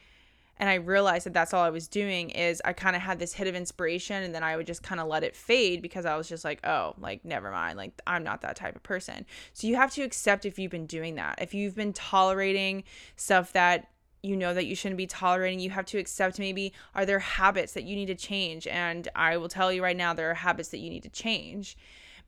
and 0.59 0.69
i 0.69 0.75
realized 0.75 1.25
that 1.25 1.33
that's 1.33 1.53
all 1.53 1.63
i 1.63 1.69
was 1.69 1.87
doing 1.87 2.29
is 2.31 2.61
i 2.65 2.73
kind 2.73 2.95
of 2.95 3.01
had 3.01 3.19
this 3.19 3.33
hit 3.33 3.47
of 3.47 3.55
inspiration 3.55 4.23
and 4.23 4.33
then 4.33 4.43
i 4.43 4.55
would 4.55 4.67
just 4.67 4.83
kind 4.83 4.99
of 4.99 5.07
let 5.07 5.23
it 5.23 5.35
fade 5.35 5.81
because 5.81 6.05
i 6.05 6.15
was 6.15 6.27
just 6.27 6.43
like 6.43 6.65
oh 6.65 6.93
like 6.99 7.23
never 7.23 7.51
mind 7.51 7.77
like 7.77 7.91
i'm 8.05 8.23
not 8.23 8.41
that 8.41 8.55
type 8.55 8.75
of 8.75 8.83
person. 8.83 9.25
So 9.53 9.67
you 9.67 9.75
have 9.75 9.91
to 9.93 10.01
accept 10.01 10.45
if 10.45 10.59
you've 10.59 10.71
been 10.71 10.85
doing 10.85 11.15
that. 11.15 11.39
If 11.41 11.53
you've 11.53 11.75
been 11.75 11.93
tolerating 11.93 12.83
stuff 13.15 13.53
that 13.53 13.89
you 14.23 14.35
know 14.35 14.53
that 14.53 14.65
you 14.65 14.75
shouldn't 14.75 14.97
be 14.97 15.05
tolerating 15.05 15.59
you 15.59 15.69
have 15.69 15.85
to 15.85 15.99
accept 15.99 16.39
maybe 16.39 16.73
are 16.95 17.05
there 17.05 17.19
habits 17.19 17.73
that 17.73 17.83
you 17.83 17.95
need 17.95 18.07
to 18.07 18.15
change? 18.15 18.67
And 18.67 19.07
i 19.15 19.37
will 19.37 19.49
tell 19.49 19.71
you 19.71 19.83
right 19.83 19.97
now 19.97 20.13
there 20.13 20.31
are 20.31 20.35
habits 20.35 20.69
that 20.69 20.79
you 20.79 20.89
need 20.89 21.03
to 21.03 21.09
change. 21.09 21.77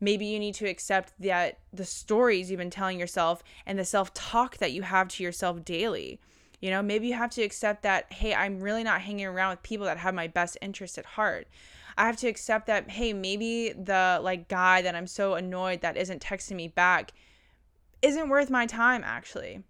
Maybe 0.01 0.25
you 0.25 0.39
need 0.39 0.55
to 0.55 0.69
accept 0.69 1.11
that 1.19 1.59
the 1.73 1.83
stories 1.83 2.49
you've 2.49 2.59
been 2.59 2.69
telling 2.69 2.99
yourself 2.99 3.43
and 3.65 3.77
the 3.77 3.83
self-talk 3.83 4.57
that 4.57 4.71
you 4.71 4.83
have 4.83 5.09
to 5.09 5.23
yourself 5.23 5.65
daily 5.65 6.21
you 6.59 6.69
know, 6.69 6.81
maybe 6.81 7.07
you 7.07 7.13
have 7.13 7.31
to 7.31 7.41
accept 7.41 7.83
that, 7.83 8.11
hey, 8.11 8.33
I'm 8.33 8.59
really 8.59 8.83
not 8.83 9.01
hanging 9.01 9.25
around 9.25 9.51
with 9.51 9.63
people 9.63 9.85
that 9.85 9.97
have 9.97 10.13
my 10.13 10.27
best 10.27 10.57
interest 10.61 10.97
at 10.97 11.05
heart. 11.05 11.47
I 11.97 12.05
have 12.05 12.17
to 12.17 12.27
accept 12.27 12.67
that, 12.67 12.89
hey, 12.89 13.13
maybe 13.13 13.73
the 13.73 14.19
like 14.21 14.47
guy 14.47 14.81
that 14.81 14.95
I'm 14.95 15.07
so 15.07 15.35
annoyed 15.35 15.81
that 15.81 15.97
isn't 15.97 16.21
texting 16.21 16.55
me 16.55 16.67
back 16.67 17.11
isn't 18.01 18.29
worth 18.29 18.49
my 18.49 18.65
time 18.65 19.03
actually. 19.03 19.63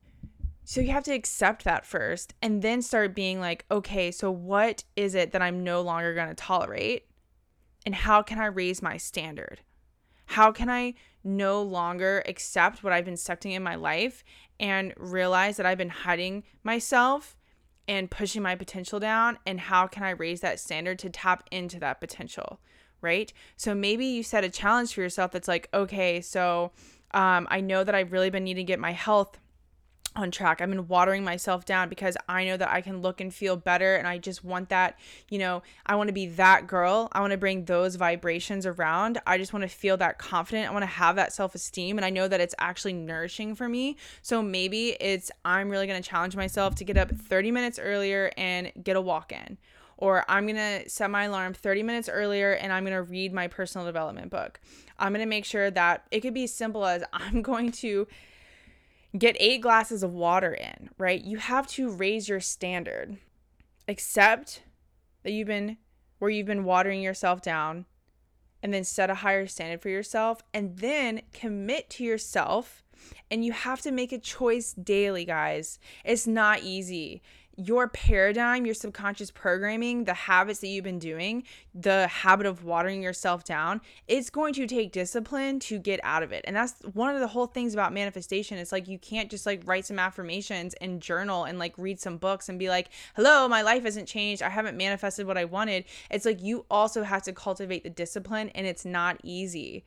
So 0.64 0.82
you 0.82 0.92
have 0.92 1.04
to 1.06 1.14
accept 1.14 1.64
that 1.64 1.86
first 1.86 2.36
and 2.44 2.62
then 2.62 2.84
start 2.84 3.16
being 3.16 3.40
like, 3.40 3.66
okay, 3.72 4.12
so 4.12 4.30
what 4.30 4.84
is 4.96 5.16
it 5.16 5.32
that 5.32 5.42
I'm 5.42 5.64
no 5.64 5.82
longer 5.82 6.14
going 6.14 6.30
to 6.30 6.36
tolerate? 6.36 7.08
And 7.86 7.96
how 7.96 8.22
can 8.22 8.38
I 8.40 8.46
raise 8.46 8.82
my 8.82 8.98
standard? 8.98 9.62
How 10.30 10.52
can 10.52 10.70
I 10.70 10.94
no 11.24 11.64
longer 11.64 12.22
accept 12.28 12.84
what 12.84 12.94
I've 12.94 13.06
been 13.06 13.16
accepting 13.16 13.54
in 13.54 13.64
my 13.64 13.74
life 13.74 14.24
and 14.60 14.94
realize 14.96 15.58
that 15.58 15.66
I've 15.66 15.80
been 15.80 15.90
hiding 15.90 16.44
myself 16.64 17.36
and 17.88 18.12
pushing 18.12 18.44
my 18.44 18.54
potential 18.54 19.00
down 19.00 19.40
and 19.48 19.60
how 19.60 19.88
can 19.88 20.04
I 20.04 20.12
raise 20.12 20.42
that 20.42 20.60
standard 20.60 21.00
to 21.00 21.10
tap 21.10 21.46
into 21.50 21.80
that 21.80 22.00
potential, 22.00 22.60
right? 23.02 23.34
So 23.58 23.74
maybe 23.74 24.06
you 24.06 24.22
set 24.22 24.44
a 24.44 24.50
challenge 24.50 24.94
for 24.94 25.02
yourself 25.02 25.32
that's 25.32 25.48
like, 25.48 25.68
okay, 25.74 26.22
so 26.22 26.74
um, 27.10 27.48
I 27.50 27.60
know 27.60 27.84
that 27.84 27.96
I've 27.96 28.12
really 28.12 28.30
been 28.30 28.44
needing 28.44 28.68
to 28.68 28.72
get 28.72 28.80
my 28.80 28.92
health 28.92 29.40
on 30.16 30.32
track. 30.32 30.62
I've 30.62 30.70
been 30.70 30.88
watering 30.88 31.24
myself 31.24 31.66
down 31.66 31.90
because 31.90 32.18
I 32.28 32.46
know 32.46 32.58
that 32.58 32.70
I 32.70 32.82
can 32.82 33.02
look 33.02 33.22
and 33.22 33.34
feel 33.34 33.56
better 33.56 33.96
and 33.96 34.08
I 34.08 34.18
just 34.18 34.44
want 34.44 34.70
that, 34.70 34.98
you 35.30 35.40
know, 35.40 35.62
I 35.86 35.96
want 35.96 36.08
to 36.08 36.14
be 36.14 36.28
that 36.28 36.68
girl. 36.68 37.10
I 37.12 37.22
want 37.22 37.32
to 37.32 37.38
bring 37.38 37.66
those 37.66 37.96
vibrations 37.96 38.66
around. 38.66 39.20
I 39.28 39.38
just 39.38 39.54
want 39.54 39.64
to 39.64 39.70
feel 39.70 39.98
that 39.98 40.18
confident. 40.18 40.68
I 40.68 40.72
want 40.72 40.84
to 40.84 40.88
have 40.88 41.16
that 41.18 41.34
self-esteem 41.34 41.98
and 41.98 42.06
I 42.06 42.10
know 42.10 42.28
that 42.28 42.42
it's 42.42 42.56
actually 42.60 42.94
nourishing 42.94 43.56
for 43.56 43.70
me. 43.70 43.98
So 44.22 44.42
maybe 44.42 44.98
it's 45.00 45.32
I'm 45.46 45.70
really 45.70 45.88
going 45.88 46.02
to 46.02 46.08
challenge 46.08 46.36
myself 46.36 46.76
to 46.76 46.84
get 46.84 46.98
up 46.98 47.12
30 47.12 47.52
minutes 47.52 47.80
earlier 47.80 48.32
and 48.38 48.72
get 48.84 48.96
a 48.96 49.02
walk 49.02 49.32
in. 49.32 49.58
Or 49.98 50.24
I'm 50.30 50.48
going 50.48 50.56
to 50.56 50.90
set 50.90 51.12
my 51.12 51.26
alarm 51.26 51.54
30 51.54 51.84
minutes 51.84 52.08
earlier 52.10 52.54
and 52.54 52.72
I'm 52.72 52.84
going 52.84 52.96
to 52.96 53.04
read 53.04 53.34
my 53.34 53.48
personal 53.48 53.86
development 53.86 54.32
book. 54.32 54.60
I'm 54.98 55.12
going 55.12 55.20
to 55.20 55.30
make 55.30 55.46
sure 55.46 55.70
that 55.72 56.06
it 56.10 56.22
could 56.22 56.34
be 56.34 56.46
as 56.46 56.54
simple 56.54 56.86
as 56.86 57.04
I'm 57.14 57.42
going 57.42 57.72
to 57.74 58.08
get 59.18 59.36
eight 59.40 59.62
glasses 59.62 60.04
of 60.04 60.14
water 60.14 60.54
in, 60.54 60.90
right? 60.98 61.22
You 61.22 61.38
have 61.38 61.68
to 61.68 61.90
raise 61.90 62.30
your 62.30 62.40
standard. 62.40 63.18
Accept 63.88 64.64
that 65.24 65.32
you've 65.32 65.48
been 65.48 65.78
where 66.20 66.30
you've 66.30 66.46
been 66.46 66.66
watering 66.66 67.02
yourself 67.02 67.42
down 67.42 67.86
and 68.62 68.74
then 68.74 68.84
set 68.84 69.10
a 69.10 69.16
higher 69.16 69.48
standard 69.48 69.82
for 69.82 69.90
yourself 69.90 70.42
and 70.54 70.78
then 70.78 71.22
commit 71.34 71.90
to 71.90 72.04
yourself 72.04 72.84
and 73.32 73.46
you 73.46 73.54
have 73.54 73.82
to 73.82 73.92
make 73.92 74.12
a 74.12 74.18
choice 74.18 74.74
daily 74.74 75.24
guys 75.24 75.80
it's 76.04 76.28
not 76.28 76.62
easy 76.62 77.22
your 77.60 77.90
paradigm, 77.90 78.66
your 78.66 78.74
subconscious 78.74 79.32
programming, 79.32 80.06
the 80.06 80.14
habits 80.14 80.60
that 80.60 80.68
you've 80.68 80.84
been 80.84 81.00
doing, 81.00 81.44
the 81.76 82.08
habit 82.08 82.46
of 82.46 82.64
watering 82.64 83.04
yourself 83.04 83.44
down, 83.44 83.82
it's 84.08 84.30
going 84.30 84.54
to 84.54 84.66
take 84.66 84.92
discipline 84.92 85.60
to 85.60 85.78
get 85.78 86.00
out 86.04 86.24
of 86.24 86.32
it. 86.32 86.46
And 86.48 86.56
that's 86.56 86.76
one 86.94 87.14
of 87.14 87.20
the 87.20 87.28
whole 87.28 87.48
things 87.48 87.74
about 87.74 87.92
manifestation. 87.92 88.58
It's 88.58 88.72
like 88.72 88.88
you 88.88 88.98
can't 88.98 89.30
just 89.30 89.46
like 89.46 89.62
write 89.66 89.86
some 89.86 90.00
affirmations 90.00 90.74
and 90.76 91.02
journal 91.02 91.44
and 91.44 91.60
like 91.60 91.78
read 91.78 92.00
some 92.00 92.18
books 92.18 92.48
and 92.48 92.58
be 92.58 92.70
like, 92.70 92.90
hello, 93.16 93.48
my 93.48 93.62
life 93.62 93.84
hasn't 93.84 94.08
changed. 94.08 94.42
I 94.42 94.50
haven't 94.50 94.78
manifested 94.78 95.28
what 95.28 95.38
I 95.38 95.46
wanted. 95.46 95.84
It's 96.10 96.26
like 96.26 96.42
you 96.42 96.66
also 96.72 97.04
have 97.04 97.24
to 97.24 97.34
cultivate 97.34 97.84
the 97.84 97.90
discipline, 97.90 98.50
and 98.50 98.66
it's 98.66 98.86
not 98.86 99.20
easy 99.24 99.84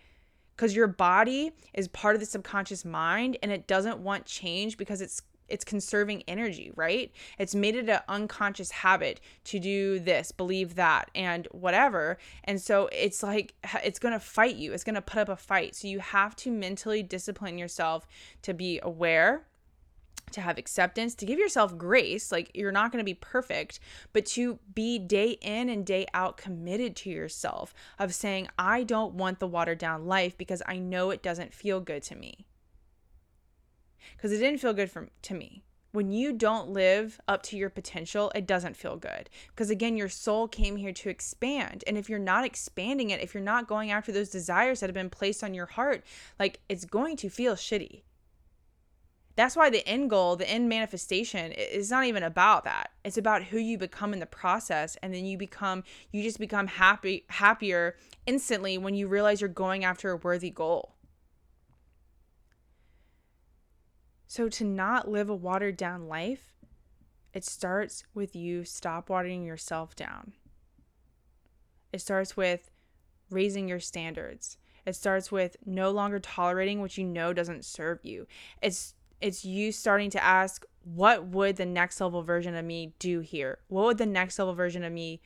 because 0.56 0.76
your 0.76 0.86
body 0.86 1.52
is 1.72 1.88
part 1.88 2.14
of 2.14 2.20
the 2.20 2.26
subconscious 2.26 2.84
mind 2.84 3.38
and 3.42 3.50
it 3.50 3.66
doesn't 3.66 3.98
want 3.98 4.26
change 4.26 4.76
because 4.76 5.00
it's 5.00 5.22
it's 5.52 5.64
conserving 5.64 6.22
energy, 6.26 6.72
right? 6.74 7.12
It's 7.38 7.54
made 7.54 7.76
it 7.76 7.88
an 7.88 8.00
unconscious 8.08 8.70
habit 8.70 9.20
to 9.44 9.60
do 9.60 9.98
this, 9.98 10.32
believe 10.32 10.76
that, 10.76 11.10
and 11.14 11.46
whatever. 11.52 12.18
And 12.44 12.60
so 12.60 12.88
it's 12.90 13.22
like 13.22 13.54
it's 13.84 13.98
going 13.98 14.14
to 14.14 14.20
fight 14.20 14.56
you. 14.56 14.72
It's 14.72 14.84
going 14.84 14.94
to 14.94 15.02
put 15.02 15.18
up 15.18 15.28
a 15.28 15.36
fight. 15.36 15.74
So 15.74 15.88
you 15.88 16.00
have 16.00 16.34
to 16.36 16.50
mentally 16.50 17.02
discipline 17.02 17.58
yourself 17.58 18.06
to 18.42 18.54
be 18.54 18.80
aware 18.82 19.46
to 20.30 20.40
have 20.40 20.56
acceptance, 20.56 21.14
to 21.14 21.26
give 21.26 21.38
yourself 21.38 21.76
grace. 21.76 22.32
Like 22.32 22.50
you're 22.54 22.72
not 22.72 22.90
going 22.90 23.00
to 23.00 23.04
be 23.04 23.12
perfect, 23.12 23.80
but 24.14 24.24
to 24.26 24.58
be 24.74 24.98
day 24.98 25.36
in 25.42 25.68
and 25.68 25.84
day 25.84 26.06
out 26.14 26.38
committed 26.38 26.96
to 26.96 27.10
yourself 27.10 27.74
of 27.98 28.14
saying, 28.14 28.48
I 28.58 28.82
don't 28.84 29.14
want 29.14 29.40
the 29.40 29.46
watered 29.46 29.78
down 29.78 30.06
life 30.06 30.38
because 30.38 30.62
I 30.66 30.78
know 30.78 31.10
it 31.10 31.22
doesn't 31.22 31.52
feel 31.52 31.80
good 31.80 32.02
to 32.04 32.16
me 32.16 32.46
because 34.16 34.32
it 34.32 34.38
didn't 34.38 34.60
feel 34.60 34.72
good 34.72 34.90
for 34.90 35.08
to 35.22 35.34
me. 35.34 35.62
When 35.92 36.10
you 36.10 36.32
don't 36.32 36.70
live 36.70 37.20
up 37.28 37.42
to 37.44 37.56
your 37.56 37.68
potential, 37.68 38.32
it 38.34 38.46
doesn't 38.46 38.78
feel 38.78 38.96
good. 38.96 39.28
Because 39.48 39.68
again, 39.68 39.96
your 39.96 40.08
soul 40.08 40.48
came 40.48 40.76
here 40.76 40.92
to 40.92 41.10
expand. 41.10 41.84
And 41.86 41.98
if 41.98 42.08
you're 42.08 42.18
not 42.18 42.46
expanding 42.46 43.10
it, 43.10 43.20
if 43.20 43.34
you're 43.34 43.42
not 43.42 43.68
going 43.68 43.90
after 43.90 44.10
those 44.10 44.30
desires 44.30 44.80
that 44.80 44.88
have 44.88 44.94
been 44.94 45.10
placed 45.10 45.44
on 45.44 45.52
your 45.52 45.66
heart, 45.66 46.02
like 46.40 46.60
it's 46.70 46.86
going 46.86 47.16
to 47.18 47.28
feel 47.28 47.56
shitty. 47.56 48.02
That's 49.34 49.56
why 49.56 49.70
the 49.70 49.86
end 49.86 50.10
goal, 50.10 50.36
the 50.36 50.48
end 50.48 50.68
manifestation 50.68 51.52
is 51.52 51.90
not 51.90 52.04
even 52.04 52.22
about 52.22 52.64
that. 52.64 52.90
It's 53.04 53.16
about 53.16 53.44
who 53.44 53.58
you 53.58 53.78
become 53.78 54.12
in 54.12 54.20
the 54.20 54.26
process 54.26 54.96
and 55.02 55.14
then 55.14 55.24
you 55.24 55.38
become 55.38 55.84
you 56.10 56.22
just 56.22 56.38
become 56.38 56.66
happy 56.66 57.24
happier 57.28 57.96
instantly 58.26 58.76
when 58.76 58.94
you 58.94 59.08
realize 59.08 59.40
you're 59.40 59.48
going 59.48 59.84
after 59.84 60.10
a 60.10 60.16
worthy 60.16 60.50
goal. 60.50 60.94
So, 64.32 64.48
to 64.48 64.64
not 64.64 65.10
live 65.10 65.28
a 65.28 65.34
watered 65.34 65.76
down 65.76 66.08
life, 66.08 66.54
it 67.34 67.44
starts 67.44 68.04
with 68.14 68.34
you 68.34 68.64
stop 68.64 69.10
watering 69.10 69.44
yourself 69.44 69.94
down. 69.94 70.32
It 71.92 72.00
starts 72.00 72.34
with 72.34 72.70
raising 73.28 73.68
your 73.68 73.78
standards. 73.78 74.56
It 74.86 74.96
starts 74.96 75.30
with 75.30 75.58
no 75.66 75.90
longer 75.90 76.18
tolerating 76.18 76.80
what 76.80 76.96
you 76.96 77.04
know 77.04 77.34
doesn't 77.34 77.66
serve 77.66 77.98
you. 78.04 78.26
It's 78.62 78.94
it's 79.20 79.44
you 79.44 79.70
starting 79.70 80.08
to 80.12 80.24
ask 80.24 80.64
what 80.82 81.26
would 81.26 81.56
the 81.56 81.66
next 81.66 82.00
level 82.00 82.22
version 82.22 82.54
of 82.54 82.64
me 82.64 82.94
do 82.98 83.20
here? 83.20 83.58
What 83.68 83.84
would 83.84 83.98
the 83.98 84.06
next 84.06 84.38
level 84.38 84.54
version 84.54 84.82
of 84.82 84.94
me 84.94 85.20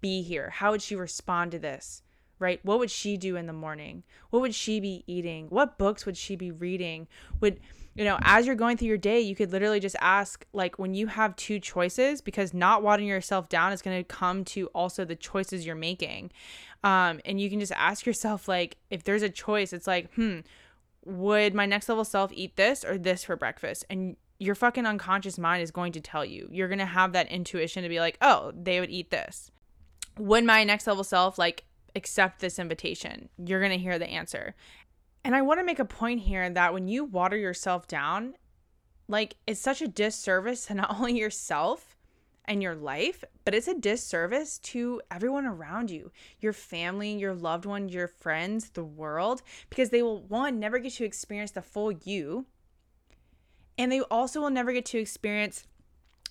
be 0.00 0.22
here? 0.22 0.48
How 0.48 0.70
would 0.70 0.80
she 0.80 0.96
respond 0.96 1.50
to 1.50 1.58
this? 1.58 2.00
Right? 2.38 2.58
What 2.64 2.78
would 2.78 2.90
she 2.90 3.18
do 3.18 3.36
in 3.36 3.44
the 3.44 3.52
morning? 3.52 4.02
What 4.30 4.40
would 4.40 4.54
she 4.54 4.80
be 4.80 5.04
eating? 5.06 5.48
What 5.48 5.76
books 5.76 6.06
would 6.06 6.16
she 6.16 6.36
be 6.36 6.50
reading? 6.50 7.06
Would 7.40 7.60
you 7.94 8.04
know, 8.04 8.18
as 8.22 8.46
you're 8.46 8.56
going 8.56 8.76
through 8.76 8.88
your 8.88 8.98
day, 8.98 9.20
you 9.20 9.36
could 9.36 9.52
literally 9.52 9.78
just 9.78 9.96
ask, 10.00 10.44
like, 10.52 10.78
when 10.78 10.94
you 10.94 11.06
have 11.06 11.36
two 11.36 11.60
choices, 11.60 12.20
because 12.20 12.52
not 12.52 12.82
watering 12.82 13.08
yourself 13.08 13.48
down 13.48 13.72
is 13.72 13.82
going 13.82 13.96
to 13.96 14.04
come 14.04 14.44
to 14.46 14.66
also 14.68 15.04
the 15.04 15.14
choices 15.14 15.64
you're 15.64 15.76
making. 15.76 16.32
Um, 16.82 17.20
and 17.24 17.40
you 17.40 17.48
can 17.48 17.60
just 17.60 17.72
ask 17.72 18.04
yourself, 18.04 18.48
like, 18.48 18.78
if 18.90 19.04
there's 19.04 19.22
a 19.22 19.30
choice, 19.30 19.72
it's 19.72 19.86
like, 19.86 20.12
hmm, 20.14 20.40
would 21.04 21.54
my 21.54 21.66
next 21.66 21.88
level 21.88 22.04
self 22.04 22.32
eat 22.32 22.56
this 22.56 22.84
or 22.84 22.98
this 22.98 23.24
for 23.24 23.36
breakfast? 23.36 23.84
And 23.88 24.16
your 24.40 24.56
fucking 24.56 24.86
unconscious 24.86 25.38
mind 25.38 25.62
is 25.62 25.70
going 25.70 25.92
to 25.92 26.00
tell 26.00 26.24
you. 26.24 26.48
You're 26.50 26.68
going 26.68 26.78
to 26.80 26.86
have 26.86 27.12
that 27.12 27.30
intuition 27.30 27.84
to 27.84 27.88
be 27.88 28.00
like, 28.00 28.18
oh, 28.20 28.52
they 28.60 28.80
would 28.80 28.90
eat 28.90 29.10
this. 29.10 29.52
Would 30.18 30.44
my 30.44 30.64
next 30.64 30.86
level 30.86 31.04
self, 31.04 31.38
like, 31.38 31.64
accept 31.94 32.40
this 32.40 32.58
invitation? 32.58 33.28
You're 33.38 33.60
going 33.60 33.70
to 33.70 33.78
hear 33.78 34.00
the 34.00 34.08
answer. 34.08 34.56
And 35.24 35.34
I 35.34 35.42
want 35.42 35.58
to 35.60 35.64
make 35.64 35.78
a 35.78 35.84
point 35.84 36.20
here 36.20 36.48
that 36.50 36.74
when 36.74 36.86
you 36.86 37.04
water 37.04 37.36
yourself 37.36 37.88
down, 37.88 38.34
like 39.08 39.36
it's 39.46 39.60
such 39.60 39.80
a 39.80 39.88
disservice 39.88 40.66
to 40.66 40.74
not 40.74 40.94
only 40.98 41.18
yourself, 41.18 41.94
and 42.46 42.62
your 42.62 42.74
life, 42.74 43.24
but 43.44 43.54
it's 43.54 43.68
a 43.68 43.74
disservice 43.74 44.58
to 44.58 45.00
everyone 45.10 45.46
around 45.46 45.90
you 45.90 46.10
your 46.40 46.52
family, 46.52 47.12
your 47.16 47.34
loved 47.34 47.64
one, 47.64 47.88
your 47.88 48.08
friends, 48.08 48.70
the 48.70 48.84
world 48.84 49.42
because 49.70 49.90
they 49.90 50.02
will, 50.02 50.22
one, 50.22 50.58
never 50.58 50.78
get 50.78 50.92
to 50.92 51.04
experience 51.04 51.52
the 51.52 51.62
full 51.62 51.92
you. 51.92 52.46
And 53.78 53.90
they 53.90 54.00
also 54.02 54.40
will 54.40 54.50
never 54.50 54.72
get 54.72 54.84
to 54.86 54.98
experience 54.98 55.66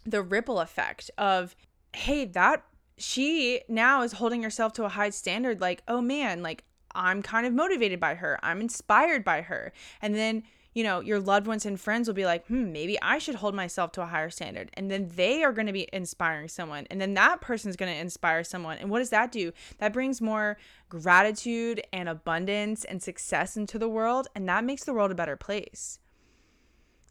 the 0.06 0.21
ripple 0.21 0.60
effect 0.60 1.10
of, 1.17 1.56
hey, 1.93 2.25
that 2.25 2.63
she 2.97 3.62
now 3.67 4.03
is 4.03 4.13
holding 4.13 4.43
herself 4.43 4.73
to 4.73 4.86
a 4.86 4.89
high 4.89 5.10
standard. 5.10 5.60
Like, 5.60 5.84
oh 5.88 6.01
man, 6.01 6.43
like 6.43 6.63
I'm 6.95 7.21
kind 7.21 7.45
of 7.45 7.53
motivated 7.53 7.99
by 7.99 8.15
her, 8.15 8.39
I'm 8.43 8.62
inspired 8.62 9.23
by 9.23 9.41
her. 9.41 9.73
And 10.01 10.15
then 10.15 10.43
you 10.73 10.84
know, 10.84 11.01
your 11.01 11.19
loved 11.19 11.47
ones 11.47 11.65
and 11.65 11.79
friends 11.79 12.08
will 12.08 12.15
be 12.15 12.25
like, 12.25 12.45
hmm, 12.47 12.71
maybe 12.71 12.99
I 13.01 13.19
should 13.19 13.36
hold 13.36 13.53
myself 13.53 13.91
to 13.93 14.01
a 14.01 14.08
higher 14.08 14.29
standard. 14.29 14.71
And 14.73 14.89
then 14.89 15.12
they 15.15 15.43
are 15.43 15.53
going 15.53 15.67
to 15.67 15.73
be 15.73 15.88
inspiring 15.93 16.47
someone. 16.47 16.88
And 16.89 16.99
then 16.99 17.13
that 17.13 17.41
person's 17.41 17.75
going 17.75 17.93
to 17.93 17.99
inspire 17.99 18.43
someone. 18.43 18.77
And 18.79 18.89
what 18.89 18.99
does 18.99 19.12
that 19.12 19.32
do? 19.32 19.51
That 19.77 19.93
brings 19.93 20.19
more 20.19 20.58
gratitude 20.89 21.84
and 21.93 22.10
abundance 22.10 22.86
and 22.86 23.01
success 23.01 23.56
into 23.56 23.77
the 23.77 23.89
world. 23.89 24.27
And 24.36 24.49
that 24.49 24.63
makes 24.63 24.84
the 24.84 24.93
world 24.93 25.12
a 25.12 25.15
better 25.15 25.38
place. 25.38 25.99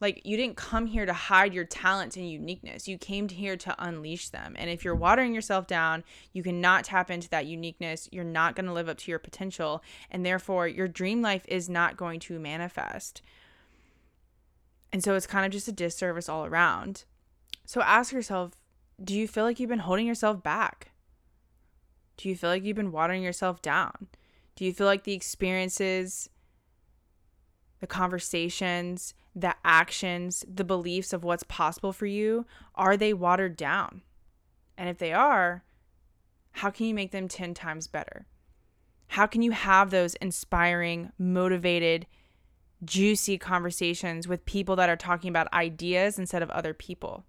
Like, 0.03 0.23
you 0.25 0.37
didn't 0.37 0.57
come 0.57 0.87
here 0.87 1.07
to 1.07 1.12
hide 1.12 1.55
your 1.55 1.65
talents 1.65 2.17
and 2.17 2.29
uniqueness. 2.29 2.88
You 2.88 2.99
came 2.99 3.29
here 3.29 3.57
to 3.59 3.75
unleash 3.79 4.31
them. 4.31 4.57
And 4.59 4.69
if 4.69 4.85
you're 4.85 4.97
watering 4.97 5.33
yourself 5.33 5.69
down, 5.69 6.03
you 6.33 6.43
cannot 6.43 6.83
tap 6.83 7.09
into 7.09 7.31
that 7.31 7.47
uniqueness. 7.47 8.09
You're 8.11 8.25
not 8.25 8.57
going 8.57 8.67
to 8.67 8.73
live 8.73 8.88
up 8.88 8.99
to 8.99 9.11
your 9.12 9.21
potential. 9.21 9.81
And 10.11 10.27
therefore, 10.27 10.67
your 10.67 10.88
dream 10.88 11.23
life 11.23 11.45
is 11.47 11.69
not 11.69 11.97
going 11.97 12.19
to 12.19 12.41
manifest. 12.41 13.23
And 14.93 15.05
so 15.05 15.15
it's 15.15 15.29
kind 15.29 15.47
of 15.47 15.53
just 15.53 15.69
a 15.69 15.73
disservice 15.73 16.29
all 16.29 16.47
around. 16.47 17.05
So 17.65 17.81
ask 17.81 18.12
yourself 18.12 18.57
do 19.03 19.15
you 19.15 19.29
feel 19.29 19.45
like 19.45 19.61
you've 19.61 19.71
been 19.71 19.79
holding 19.79 20.07
yourself 20.07 20.43
back? 20.43 20.91
Do 22.17 22.29
you 22.29 22.35
feel 22.35 22.51
like 22.51 22.65
you've 22.65 22.77
been 22.77 22.93
watering 22.93 23.23
yourself 23.23 23.62
down? 23.62 24.09
Do 24.57 24.65
you 24.65 24.73
feel 24.73 24.87
like 24.87 25.05
the 25.05 25.15
experiences, 25.15 26.29
the 27.81 27.87
conversations, 27.87 29.15
the 29.35 29.55
actions, 29.64 30.45
the 30.53 30.64
beliefs 30.64 31.12
of 31.12 31.25
what's 31.25 31.45
possible 31.45 31.92
for 31.92 32.07
you, 32.07 32.47
are 32.75 32.97
they 32.97 33.12
watered 33.12 33.57
down? 33.57 34.03
And 34.77 34.88
if 34.88 34.99
they 34.99 35.12
are, 35.12 35.64
how 36.53 36.71
can 36.71 36.87
you 36.87 36.95
make 36.95 37.12
them 37.12 37.29
10 37.29 37.55
times 37.55 37.87
better? 37.87 38.27
How 39.09 39.27
can 39.27 39.42
you 39.42 39.53
have 39.53 39.90
those 39.90 40.14
inspiring, 40.16 41.12
motivated, 41.18 42.07
juicy 42.85 43.38
conversations 43.38 44.27
with 44.27 44.45
people 44.45 44.77
that 44.77 44.88
are 44.88 44.97
talking 44.97 45.29
about 45.29 45.53
ideas 45.53 46.18
instead 46.18 46.42
of 46.42 46.51
other 46.51 46.75
people? 46.75 47.25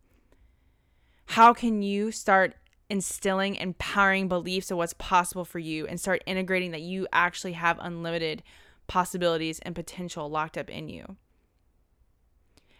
How 1.26 1.54
can 1.54 1.82
you 1.82 2.12
start 2.12 2.56
instilling 2.90 3.56
empowering 3.56 4.28
beliefs 4.28 4.72
of 4.72 4.78
what's 4.78 4.94
possible 4.94 5.46
for 5.46 5.60
you 5.60 5.88
and 5.88 6.00
start 6.00 6.24
integrating 6.26 6.72
that 6.72 6.82
you 6.82 7.08
actually 7.12 7.54
have 7.54 7.80
unlimited 7.82 8.44
possibilities 8.88 9.60
and 9.60 9.74
potential 9.74 10.30
locked 10.30 10.58
up 10.58 10.70
in 10.70 10.90
you? 10.90 11.18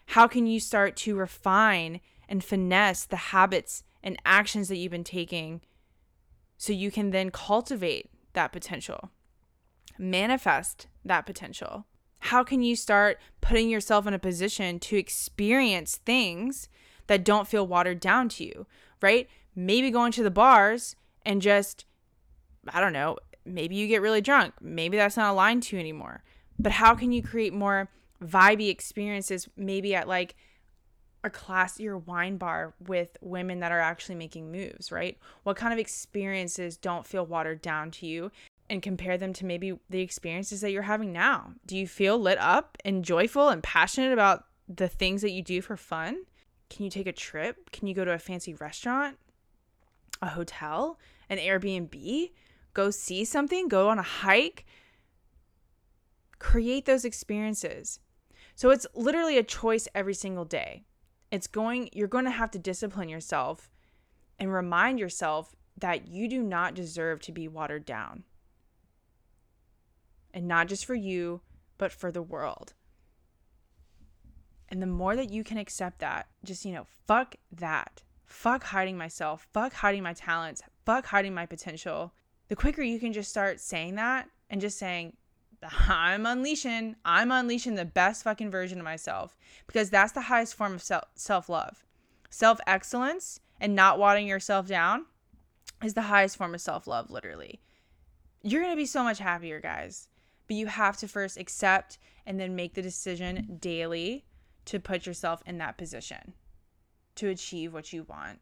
How 0.06 0.26
can 0.26 0.46
you 0.46 0.60
start 0.60 0.96
to 0.96 1.16
refine 1.16 2.00
and 2.28 2.42
finesse 2.44 3.04
the 3.04 3.16
habits 3.16 3.84
and 4.02 4.20
actions 4.24 4.68
that 4.68 4.76
you've 4.76 4.92
been 4.92 5.04
taking 5.04 5.60
so 6.56 6.72
you 6.72 6.90
can 6.90 7.10
then 7.10 7.30
cultivate 7.30 8.10
that 8.34 8.52
potential, 8.52 9.10
manifest 9.98 10.86
that 11.04 11.26
potential? 11.26 11.86
how 12.24 12.42
can 12.42 12.62
you 12.62 12.74
start 12.74 13.20
putting 13.42 13.68
yourself 13.68 14.06
in 14.06 14.14
a 14.14 14.18
position 14.18 14.78
to 14.78 14.96
experience 14.96 15.96
things 15.96 16.70
that 17.06 17.22
don't 17.22 17.46
feel 17.46 17.66
watered 17.66 18.00
down 18.00 18.30
to 18.30 18.44
you, 18.44 18.66
right? 19.02 19.28
Maybe 19.54 19.90
going 19.90 20.10
to 20.12 20.22
the 20.22 20.30
bars 20.30 20.96
and 21.26 21.42
just, 21.42 21.84
I 22.66 22.80
don't 22.80 22.94
know, 22.94 23.18
maybe 23.44 23.76
you 23.76 23.86
get 23.86 24.00
really 24.00 24.22
drunk. 24.22 24.54
Maybe 24.58 24.96
that's 24.96 25.18
not 25.18 25.32
aligned 25.32 25.64
to 25.64 25.76
you 25.76 25.80
anymore. 25.80 26.24
But 26.58 26.72
how 26.72 26.94
can 26.94 27.12
you 27.12 27.22
create 27.22 27.52
more 27.52 27.90
vibey 28.24 28.70
experiences, 28.70 29.48
maybe 29.56 29.94
at 29.94 30.08
like 30.08 30.34
a 31.22 31.30
classier 31.30 32.04
wine 32.04 32.36
bar 32.36 32.74
with 32.86 33.16
women 33.20 33.60
that 33.60 33.72
are 33.72 33.80
actually 33.80 34.14
making 34.14 34.52
moves, 34.52 34.92
right? 34.92 35.18
What 35.42 35.56
kind 35.56 35.72
of 35.72 35.78
experiences 35.78 36.76
don't 36.76 37.06
feel 37.06 37.24
watered 37.24 37.62
down 37.62 37.90
to 37.92 38.06
you 38.06 38.30
and 38.70 38.82
compare 38.82 39.18
them 39.18 39.32
to 39.34 39.44
maybe 39.44 39.78
the 39.90 40.00
experiences 40.00 40.60
that 40.60 40.70
you're 40.70 40.82
having 40.82 41.12
now. 41.12 41.52
Do 41.66 41.76
you 41.76 41.86
feel 41.86 42.18
lit 42.18 42.38
up 42.38 42.78
and 42.84 43.04
joyful 43.04 43.48
and 43.48 43.62
passionate 43.62 44.12
about 44.12 44.46
the 44.68 44.88
things 44.88 45.22
that 45.22 45.32
you 45.32 45.42
do 45.42 45.60
for 45.60 45.76
fun? 45.76 46.24
Can 46.70 46.84
you 46.84 46.90
take 46.90 47.06
a 47.06 47.12
trip? 47.12 47.70
Can 47.72 47.86
you 47.86 47.94
go 47.94 48.04
to 48.04 48.12
a 48.12 48.18
fancy 48.18 48.54
restaurant, 48.54 49.18
a 50.22 50.28
hotel, 50.28 50.98
an 51.28 51.38
Airbnb? 51.38 52.30
Go 52.72 52.90
see 52.90 53.24
something, 53.24 53.68
go 53.68 53.88
on 53.88 53.98
a 53.98 54.02
hike. 54.02 54.64
Create 56.38 56.86
those 56.86 57.04
experiences. 57.04 58.00
So 58.54 58.70
it's 58.70 58.86
literally 58.94 59.38
a 59.38 59.42
choice 59.42 59.88
every 59.94 60.14
single 60.14 60.44
day. 60.44 60.84
It's 61.30 61.46
going 61.46 61.90
you're 61.92 62.08
going 62.08 62.24
to 62.24 62.30
have 62.30 62.50
to 62.52 62.58
discipline 62.58 63.08
yourself 63.08 63.70
and 64.38 64.52
remind 64.52 64.98
yourself 64.98 65.54
that 65.76 66.06
you 66.06 66.28
do 66.28 66.42
not 66.42 66.74
deserve 66.74 67.20
to 67.20 67.32
be 67.32 67.48
watered 67.48 67.84
down 67.84 68.24
and 70.32 70.48
not 70.48 70.68
just 70.68 70.84
for 70.84 70.94
you, 70.94 71.40
but 71.78 71.92
for 71.92 72.10
the 72.10 72.22
world. 72.22 72.74
And 74.68 74.82
the 74.82 74.86
more 74.86 75.14
that 75.14 75.30
you 75.30 75.44
can 75.44 75.58
accept 75.58 76.00
that, 76.00 76.26
just, 76.44 76.64
you 76.64 76.72
know, 76.72 76.86
fuck 77.06 77.36
that. 77.52 78.02
Fuck 78.24 78.64
hiding 78.64 78.98
myself. 78.98 79.46
Fuck 79.52 79.72
hiding 79.74 80.02
my 80.02 80.12
talents. 80.12 80.62
Fuck 80.84 81.06
hiding 81.06 81.34
my 81.34 81.46
potential. 81.46 82.12
The 82.48 82.56
quicker 82.56 82.82
you 82.82 82.98
can 82.98 83.12
just 83.12 83.30
start 83.30 83.60
saying 83.60 83.94
that 83.94 84.28
and 84.50 84.60
just 84.60 84.78
saying, 84.78 85.16
I'm 85.88 86.26
unleashing, 86.26 86.96
I'm 87.04 87.30
unleashing 87.30 87.74
the 87.74 87.84
best 87.84 88.24
fucking 88.24 88.50
version 88.50 88.78
of 88.78 88.84
myself 88.84 89.36
because 89.66 89.90
that's 89.90 90.12
the 90.12 90.22
highest 90.22 90.54
form 90.54 90.74
of 90.74 90.82
self 91.14 91.48
love. 91.48 91.84
Self 92.30 92.58
excellence 92.66 93.40
and 93.60 93.74
not 93.74 93.98
watering 93.98 94.26
yourself 94.26 94.66
down 94.66 95.06
is 95.82 95.94
the 95.94 96.02
highest 96.02 96.36
form 96.36 96.54
of 96.54 96.60
self 96.60 96.86
love, 96.86 97.10
literally. 97.10 97.60
You're 98.42 98.68
to 98.68 98.76
be 98.76 98.86
so 98.86 99.02
much 99.02 99.18
happier, 99.18 99.60
guys. 99.60 100.08
But 100.46 100.56
you 100.56 100.66
have 100.66 100.98
to 100.98 101.08
first 101.08 101.38
accept 101.38 101.98
and 102.26 102.38
then 102.38 102.54
make 102.54 102.74
the 102.74 102.82
decision 102.82 103.58
daily 103.60 104.26
to 104.66 104.78
put 104.78 105.06
yourself 105.06 105.42
in 105.46 105.58
that 105.58 105.78
position 105.78 106.34
to 107.16 107.28
achieve 107.28 107.72
what 107.72 107.92
you 107.92 108.02
want 108.02 108.40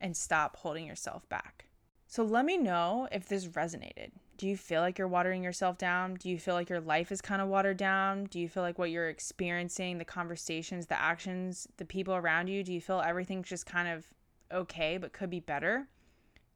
and 0.00 0.16
stop 0.16 0.56
holding 0.56 0.86
yourself 0.86 1.28
back. 1.28 1.66
So 2.06 2.22
let 2.22 2.44
me 2.44 2.56
know 2.56 3.08
if 3.10 3.26
this 3.26 3.46
resonated. 3.46 4.12
Do 4.36 4.48
you 4.48 4.56
feel 4.56 4.80
like 4.80 4.98
you're 4.98 5.08
watering 5.08 5.42
yourself 5.42 5.78
down? 5.78 6.14
Do 6.14 6.28
you 6.28 6.38
feel 6.38 6.54
like 6.54 6.68
your 6.68 6.80
life 6.80 7.12
is 7.12 7.20
kind 7.20 7.40
of 7.40 7.48
watered 7.48 7.76
down? 7.76 8.24
Do 8.24 8.40
you 8.40 8.48
feel 8.48 8.62
like 8.62 8.78
what 8.78 8.90
you're 8.90 9.08
experiencing, 9.08 9.98
the 9.98 10.04
conversations, 10.04 10.86
the 10.86 11.00
actions, 11.00 11.68
the 11.76 11.84
people 11.84 12.14
around 12.14 12.48
you, 12.48 12.64
do 12.64 12.72
you 12.72 12.80
feel 12.80 13.00
everything's 13.00 13.48
just 13.48 13.66
kind 13.66 13.88
of 13.88 14.04
okay 14.52 14.98
but 14.98 15.12
could 15.12 15.30
be 15.30 15.40
better? 15.40 15.88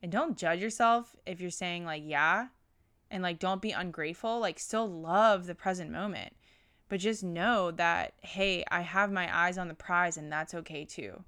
And 0.03 0.11
don't 0.11 0.37
judge 0.37 0.61
yourself 0.61 1.17
if 1.27 1.41
you're 1.41 1.51
saying, 1.51 1.85
like, 1.85 2.03
yeah, 2.05 2.49
and 3.11 3.23
like 3.23 3.39
don't 3.39 3.63
be 3.63 3.71
ungrateful 3.71 4.41
like 4.41 4.59
still 4.59 4.89
love 4.89 5.47
the 5.47 5.55
present 5.55 5.91
moment 5.91 6.35
but 6.89 7.01
just 7.01 7.23
know 7.23 7.71
that 7.71 8.15
hey 8.23 8.65
i 8.71 8.81
have 8.81 9.11
my 9.11 9.35
eyes 9.37 9.59
on 9.59 9.69
the 9.69 9.75
prize 9.75 10.17
and 10.17 10.31
that's 10.31 10.55
okay 10.55 10.85
too 10.85 11.25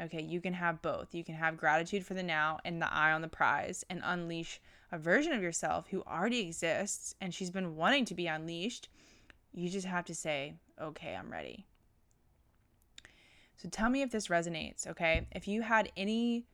okay 0.00 0.22
you 0.22 0.40
can 0.40 0.52
have 0.52 0.82
both 0.82 1.14
you 1.14 1.24
can 1.24 1.34
have 1.34 1.56
gratitude 1.56 2.04
for 2.04 2.14
the 2.14 2.22
now 2.22 2.58
and 2.64 2.80
the 2.80 2.92
eye 2.92 3.12
on 3.12 3.22
the 3.22 3.28
prize 3.28 3.84
and 3.90 4.00
unleash 4.04 4.60
a 4.92 4.98
version 4.98 5.32
of 5.32 5.42
yourself 5.42 5.88
who 5.90 6.02
already 6.02 6.40
exists 6.40 7.14
and 7.20 7.34
she's 7.34 7.50
been 7.50 7.76
wanting 7.76 8.04
to 8.04 8.14
be 8.14 8.26
unleashed 8.26 8.88
you 9.52 9.68
just 9.68 9.86
have 9.86 10.04
to 10.04 10.14
say 10.14 10.54
okay 10.80 11.16
i'm 11.18 11.30
ready 11.30 11.66
so 13.56 13.68
tell 13.68 13.90
me 13.90 14.02
if 14.02 14.10
this 14.10 14.28
resonates 14.28 14.86
okay 14.86 15.26
if 15.32 15.48
you 15.48 15.62
had 15.62 15.90
any 15.96 16.46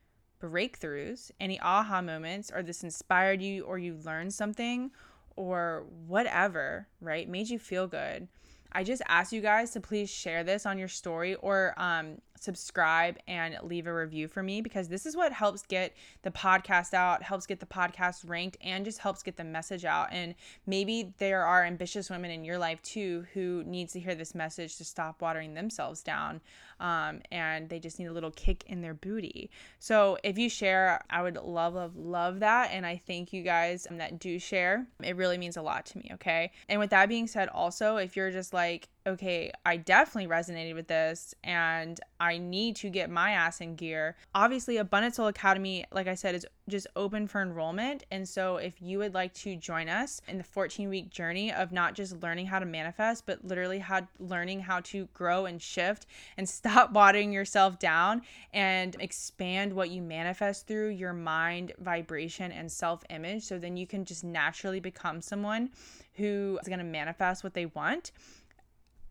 breakthroughs, 0.44 1.30
any 1.40 1.60
aha 1.60 2.00
moments, 2.02 2.50
or 2.54 2.62
this 2.62 2.82
inspired 2.82 3.40
you, 3.40 3.64
or 3.64 3.78
you 3.78 3.94
learned 4.04 4.32
something, 4.32 4.90
or 5.36 5.86
whatever, 6.06 6.86
right? 7.00 7.28
Made 7.28 7.48
you 7.48 7.58
feel 7.58 7.86
good. 7.86 8.28
I 8.72 8.82
just 8.82 9.02
ask 9.08 9.32
you 9.32 9.40
guys 9.40 9.70
to 9.72 9.80
please 9.80 10.10
share 10.10 10.42
this 10.42 10.66
on 10.66 10.78
your 10.78 10.88
story 10.88 11.36
or 11.36 11.74
um, 11.76 12.18
subscribe 12.44 13.16
and 13.26 13.56
leave 13.62 13.86
a 13.86 13.94
review 13.94 14.28
for 14.28 14.42
me 14.42 14.60
because 14.60 14.88
this 14.88 15.06
is 15.06 15.16
what 15.16 15.32
helps 15.32 15.62
get 15.62 15.94
the 16.22 16.30
podcast 16.30 16.94
out, 16.94 17.22
helps 17.22 17.46
get 17.46 17.60
the 17.60 17.66
podcast 17.66 18.28
ranked, 18.28 18.56
and 18.60 18.84
just 18.84 18.98
helps 18.98 19.22
get 19.22 19.36
the 19.36 19.44
message 19.44 19.84
out. 19.84 20.08
And 20.12 20.34
maybe 20.66 21.14
there 21.18 21.44
are 21.44 21.64
ambitious 21.64 22.10
women 22.10 22.30
in 22.30 22.44
your 22.44 22.58
life 22.58 22.80
too 22.82 23.26
who 23.34 23.64
needs 23.64 23.92
to 23.94 24.00
hear 24.00 24.14
this 24.14 24.34
message 24.34 24.76
to 24.76 24.84
stop 24.84 25.22
watering 25.22 25.54
themselves 25.54 26.02
down 26.02 26.40
um, 26.80 27.20
and 27.30 27.68
they 27.68 27.78
just 27.78 27.98
need 27.98 28.06
a 28.06 28.12
little 28.12 28.30
kick 28.30 28.64
in 28.66 28.80
their 28.80 28.94
booty. 28.94 29.50
So 29.78 30.18
if 30.22 30.38
you 30.38 30.48
share, 30.48 31.02
I 31.10 31.22
would 31.22 31.36
love, 31.36 31.74
love, 31.74 31.96
love 31.96 32.40
that. 32.40 32.70
And 32.72 32.84
I 32.86 33.00
thank 33.06 33.32
you 33.32 33.42
guys 33.42 33.86
that 33.90 34.18
do 34.18 34.38
share. 34.38 34.86
It 35.02 35.16
really 35.16 35.38
means 35.38 35.56
a 35.56 35.62
lot 35.62 35.86
to 35.86 35.98
me, 35.98 36.10
okay? 36.14 36.52
And 36.68 36.80
with 36.80 36.90
that 36.90 37.08
being 37.08 37.26
said, 37.26 37.48
also, 37.48 37.96
if 37.96 38.16
you're 38.16 38.30
just 38.30 38.52
like, 38.52 38.88
okay, 39.06 39.52
I 39.66 39.76
definitely 39.76 40.30
resonated 40.30 40.74
with 40.74 40.88
this 40.88 41.34
and 41.44 42.00
I 42.18 42.38
need 42.38 42.76
to 42.76 42.88
get 42.88 43.10
my 43.10 43.32
ass 43.32 43.60
in 43.60 43.76
gear. 43.76 44.16
Obviously, 44.34 44.78
Abundant 44.78 45.14
Soul 45.14 45.26
Academy, 45.26 45.84
like 45.92 46.06
I 46.06 46.14
said, 46.14 46.34
is 46.34 46.46
just 46.68 46.86
open 46.96 47.26
for 47.26 47.42
enrollment. 47.42 48.04
And 48.10 48.26
so, 48.26 48.56
if 48.56 48.80
you 48.80 48.98
would 48.98 49.12
like 49.12 49.34
to 49.34 49.56
join 49.56 49.88
us 49.88 50.22
in 50.26 50.38
the 50.38 50.44
14 50.44 50.88
week 50.88 51.10
journey 51.10 51.52
of 51.52 51.70
not 51.70 51.94
just 51.94 52.22
learning 52.22 52.46
how 52.46 52.58
to 52.58 52.66
manifest, 52.66 53.26
but 53.26 53.44
literally 53.44 53.78
how 53.78 54.08
learning 54.18 54.60
how 54.60 54.80
to 54.80 55.06
grow 55.12 55.44
and 55.44 55.60
shift 55.60 56.06
and 56.38 56.48
stop 56.64 56.92
watering 56.92 57.32
yourself 57.32 57.78
down 57.78 58.22
and 58.52 58.96
expand 59.00 59.72
what 59.72 59.90
you 59.90 60.00
manifest 60.00 60.66
through 60.66 60.88
your 60.88 61.12
mind, 61.12 61.72
vibration, 61.78 62.52
and 62.52 62.72
self 62.72 63.04
image, 63.10 63.42
so 63.42 63.58
then 63.58 63.76
you 63.76 63.86
can 63.86 64.04
just 64.04 64.24
naturally 64.24 64.80
become 64.80 65.20
someone 65.20 65.68
who 66.14 66.58
is 66.62 66.68
going 66.68 66.78
to 66.78 66.84
manifest 66.84 67.42
what 67.42 67.54
they 67.54 67.66
want 67.66 68.12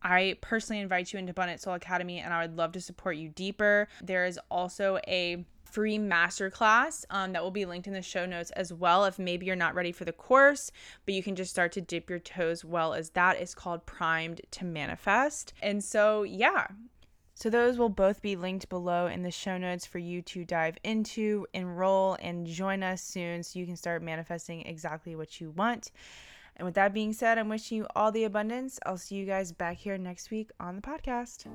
I 0.04 0.36
personally 0.42 0.82
invite 0.82 1.12
you 1.12 1.18
into 1.18 1.30
Abundant 1.30 1.60
Soul 1.60 1.74
Academy 1.74 2.20
and 2.20 2.32
I 2.32 2.42
would 2.42 2.56
love 2.56 2.72
to 2.72 2.80
support 2.80 3.16
you 3.16 3.30
deeper. 3.30 3.88
There 4.02 4.26
is 4.26 4.38
also 4.50 4.98
a 5.08 5.44
free 5.64 5.98
masterclass 5.98 7.04
um, 7.10 7.32
that 7.32 7.42
will 7.42 7.50
be 7.50 7.64
linked 7.64 7.88
in 7.88 7.94
the 7.94 8.02
show 8.02 8.26
notes 8.26 8.52
as 8.52 8.72
well 8.72 9.06
if 9.06 9.18
maybe 9.18 9.46
you're 9.46 9.56
not 9.56 9.74
ready 9.74 9.90
for 9.90 10.04
the 10.04 10.12
course 10.12 10.70
but 11.04 11.14
you 11.14 11.22
can 11.22 11.34
just 11.34 11.50
start 11.50 11.72
to 11.72 11.80
dip 11.80 12.08
your 12.08 12.20
toes 12.20 12.64
well 12.64 12.94
as 12.94 13.10
that 13.10 13.40
is 13.40 13.56
called 13.56 13.84
primed 13.86 14.40
to 14.52 14.64
manifest. 14.64 15.54
And 15.62 15.82
so 15.82 16.22
yeah. 16.22 16.66
So 17.36 17.50
those 17.50 17.78
will 17.78 17.88
both 17.88 18.22
be 18.22 18.36
linked 18.36 18.68
below 18.68 19.08
in 19.08 19.22
the 19.22 19.30
show 19.32 19.58
notes 19.58 19.84
for 19.84 19.98
you 19.98 20.22
to 20.22 20.44
dive 20.44 20.78
into 20.84 21.46
enroll 21.52 22.16
and 22.22 22.46
join 22.46 22.84
us 22.84 23.02
soon 23.02 23.42
so 23.42 23.58
you 23.58 23.66
can 23.66 23.74
start 23.74 24.02
manifesting 24.02 24.62
exactly 24.66 25.16
what 25.16 25.40
you 25.40 25.50
want 25.50 25.90
and 26.56 26.64
with 26.64 26.74
that 26.74 26.94
being 26.94 27.12
said, 27.12 27.38
I'm 27.38 27.48
wishing 27.48 27.78
you 27.78 27.86
all 27.96 28.12
the 28.12 28.24
abundance. 28.24 28.78
I'll 28.86 28.96
see 28.96 29.16
you 29.16 29.26
guys 29.26 29.52
back 29.52 29.76
here 29.76 29.98
next 29.98 30.30
week 30.30 30.50
on 30.60 30.76
the 30.76 30.82
podcast. 30.82 31.46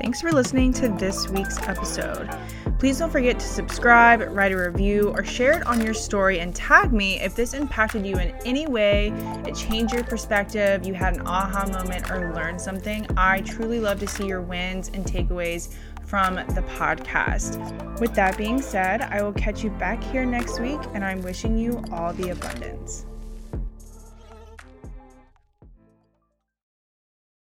Thanks 0.00 0.20
for 0.20 0.30
listening 0.30 0.72
to 0.74 0.88
this 0.88 1.28
week's 1.28 1.58
episode. 1.62 2.30
Please 2.78 3.00
don't 3.00 3.10
forget 3.10 3.40
to 3.40 3.46
subscribe, 3.46 4.20
write 4.30 4.52
a 4.52 4.56
review, 4.56 5.08
or 5.08 5.24
share 5.24 5.58
it 5.58 5.66
on 5.66 5.80
your 5.80 5.94
story 5.94 6.38
and 6.38 6.54
tag 6.54 6.92
me 6.92 7.18
if 7.20 7.34
this 7.34 7.52
impacted 7.52 8.06
you 8.06 8.16
in 8.18 8.32
any 8.44 8.68
way, 8.68 9.08
it 9.44 9.56
changed 9.56 9.92
your 9.92 10.04
perspective, 10.04 10.86
you 10.86 10.94
had 10.94 11.16
an 11.16 11.26
aha 11.26 11.66
moment, 11.66 12.10
or 12.12 12.32
learned 12.32 12.60
something. 12.60 13.08
I 13.16 13.40
truly 13.40 13.80
love 13.80 13.98
to 13.98 14.06
see 14.06 14.26
your 14.26 14.40
wins 14.40 14.88
and 14.94 15.04
takeaways 15.04 15.74
from 16.06 16.36
the 16.36 16.64
podcast. 16.76 18.00
With 18.00 18.14
that 18.14 18.38
being 18.38 18.62
said, 18.62 19.02
I 19.02 19.20
will 19.22 19.32
catch 19.32 19.64
you 19.64 19.70
back 19.70 20.02
here 20.04 20.24
next 20.24 20.60
week, 20.60 20.80
and 20.94 21.04
I'm 21.04 21.22
wishing 21.22 21.58
you 21.58 21.82
all 21.90 22.12
the 22.12 22.30
abundance. 22.30 23.04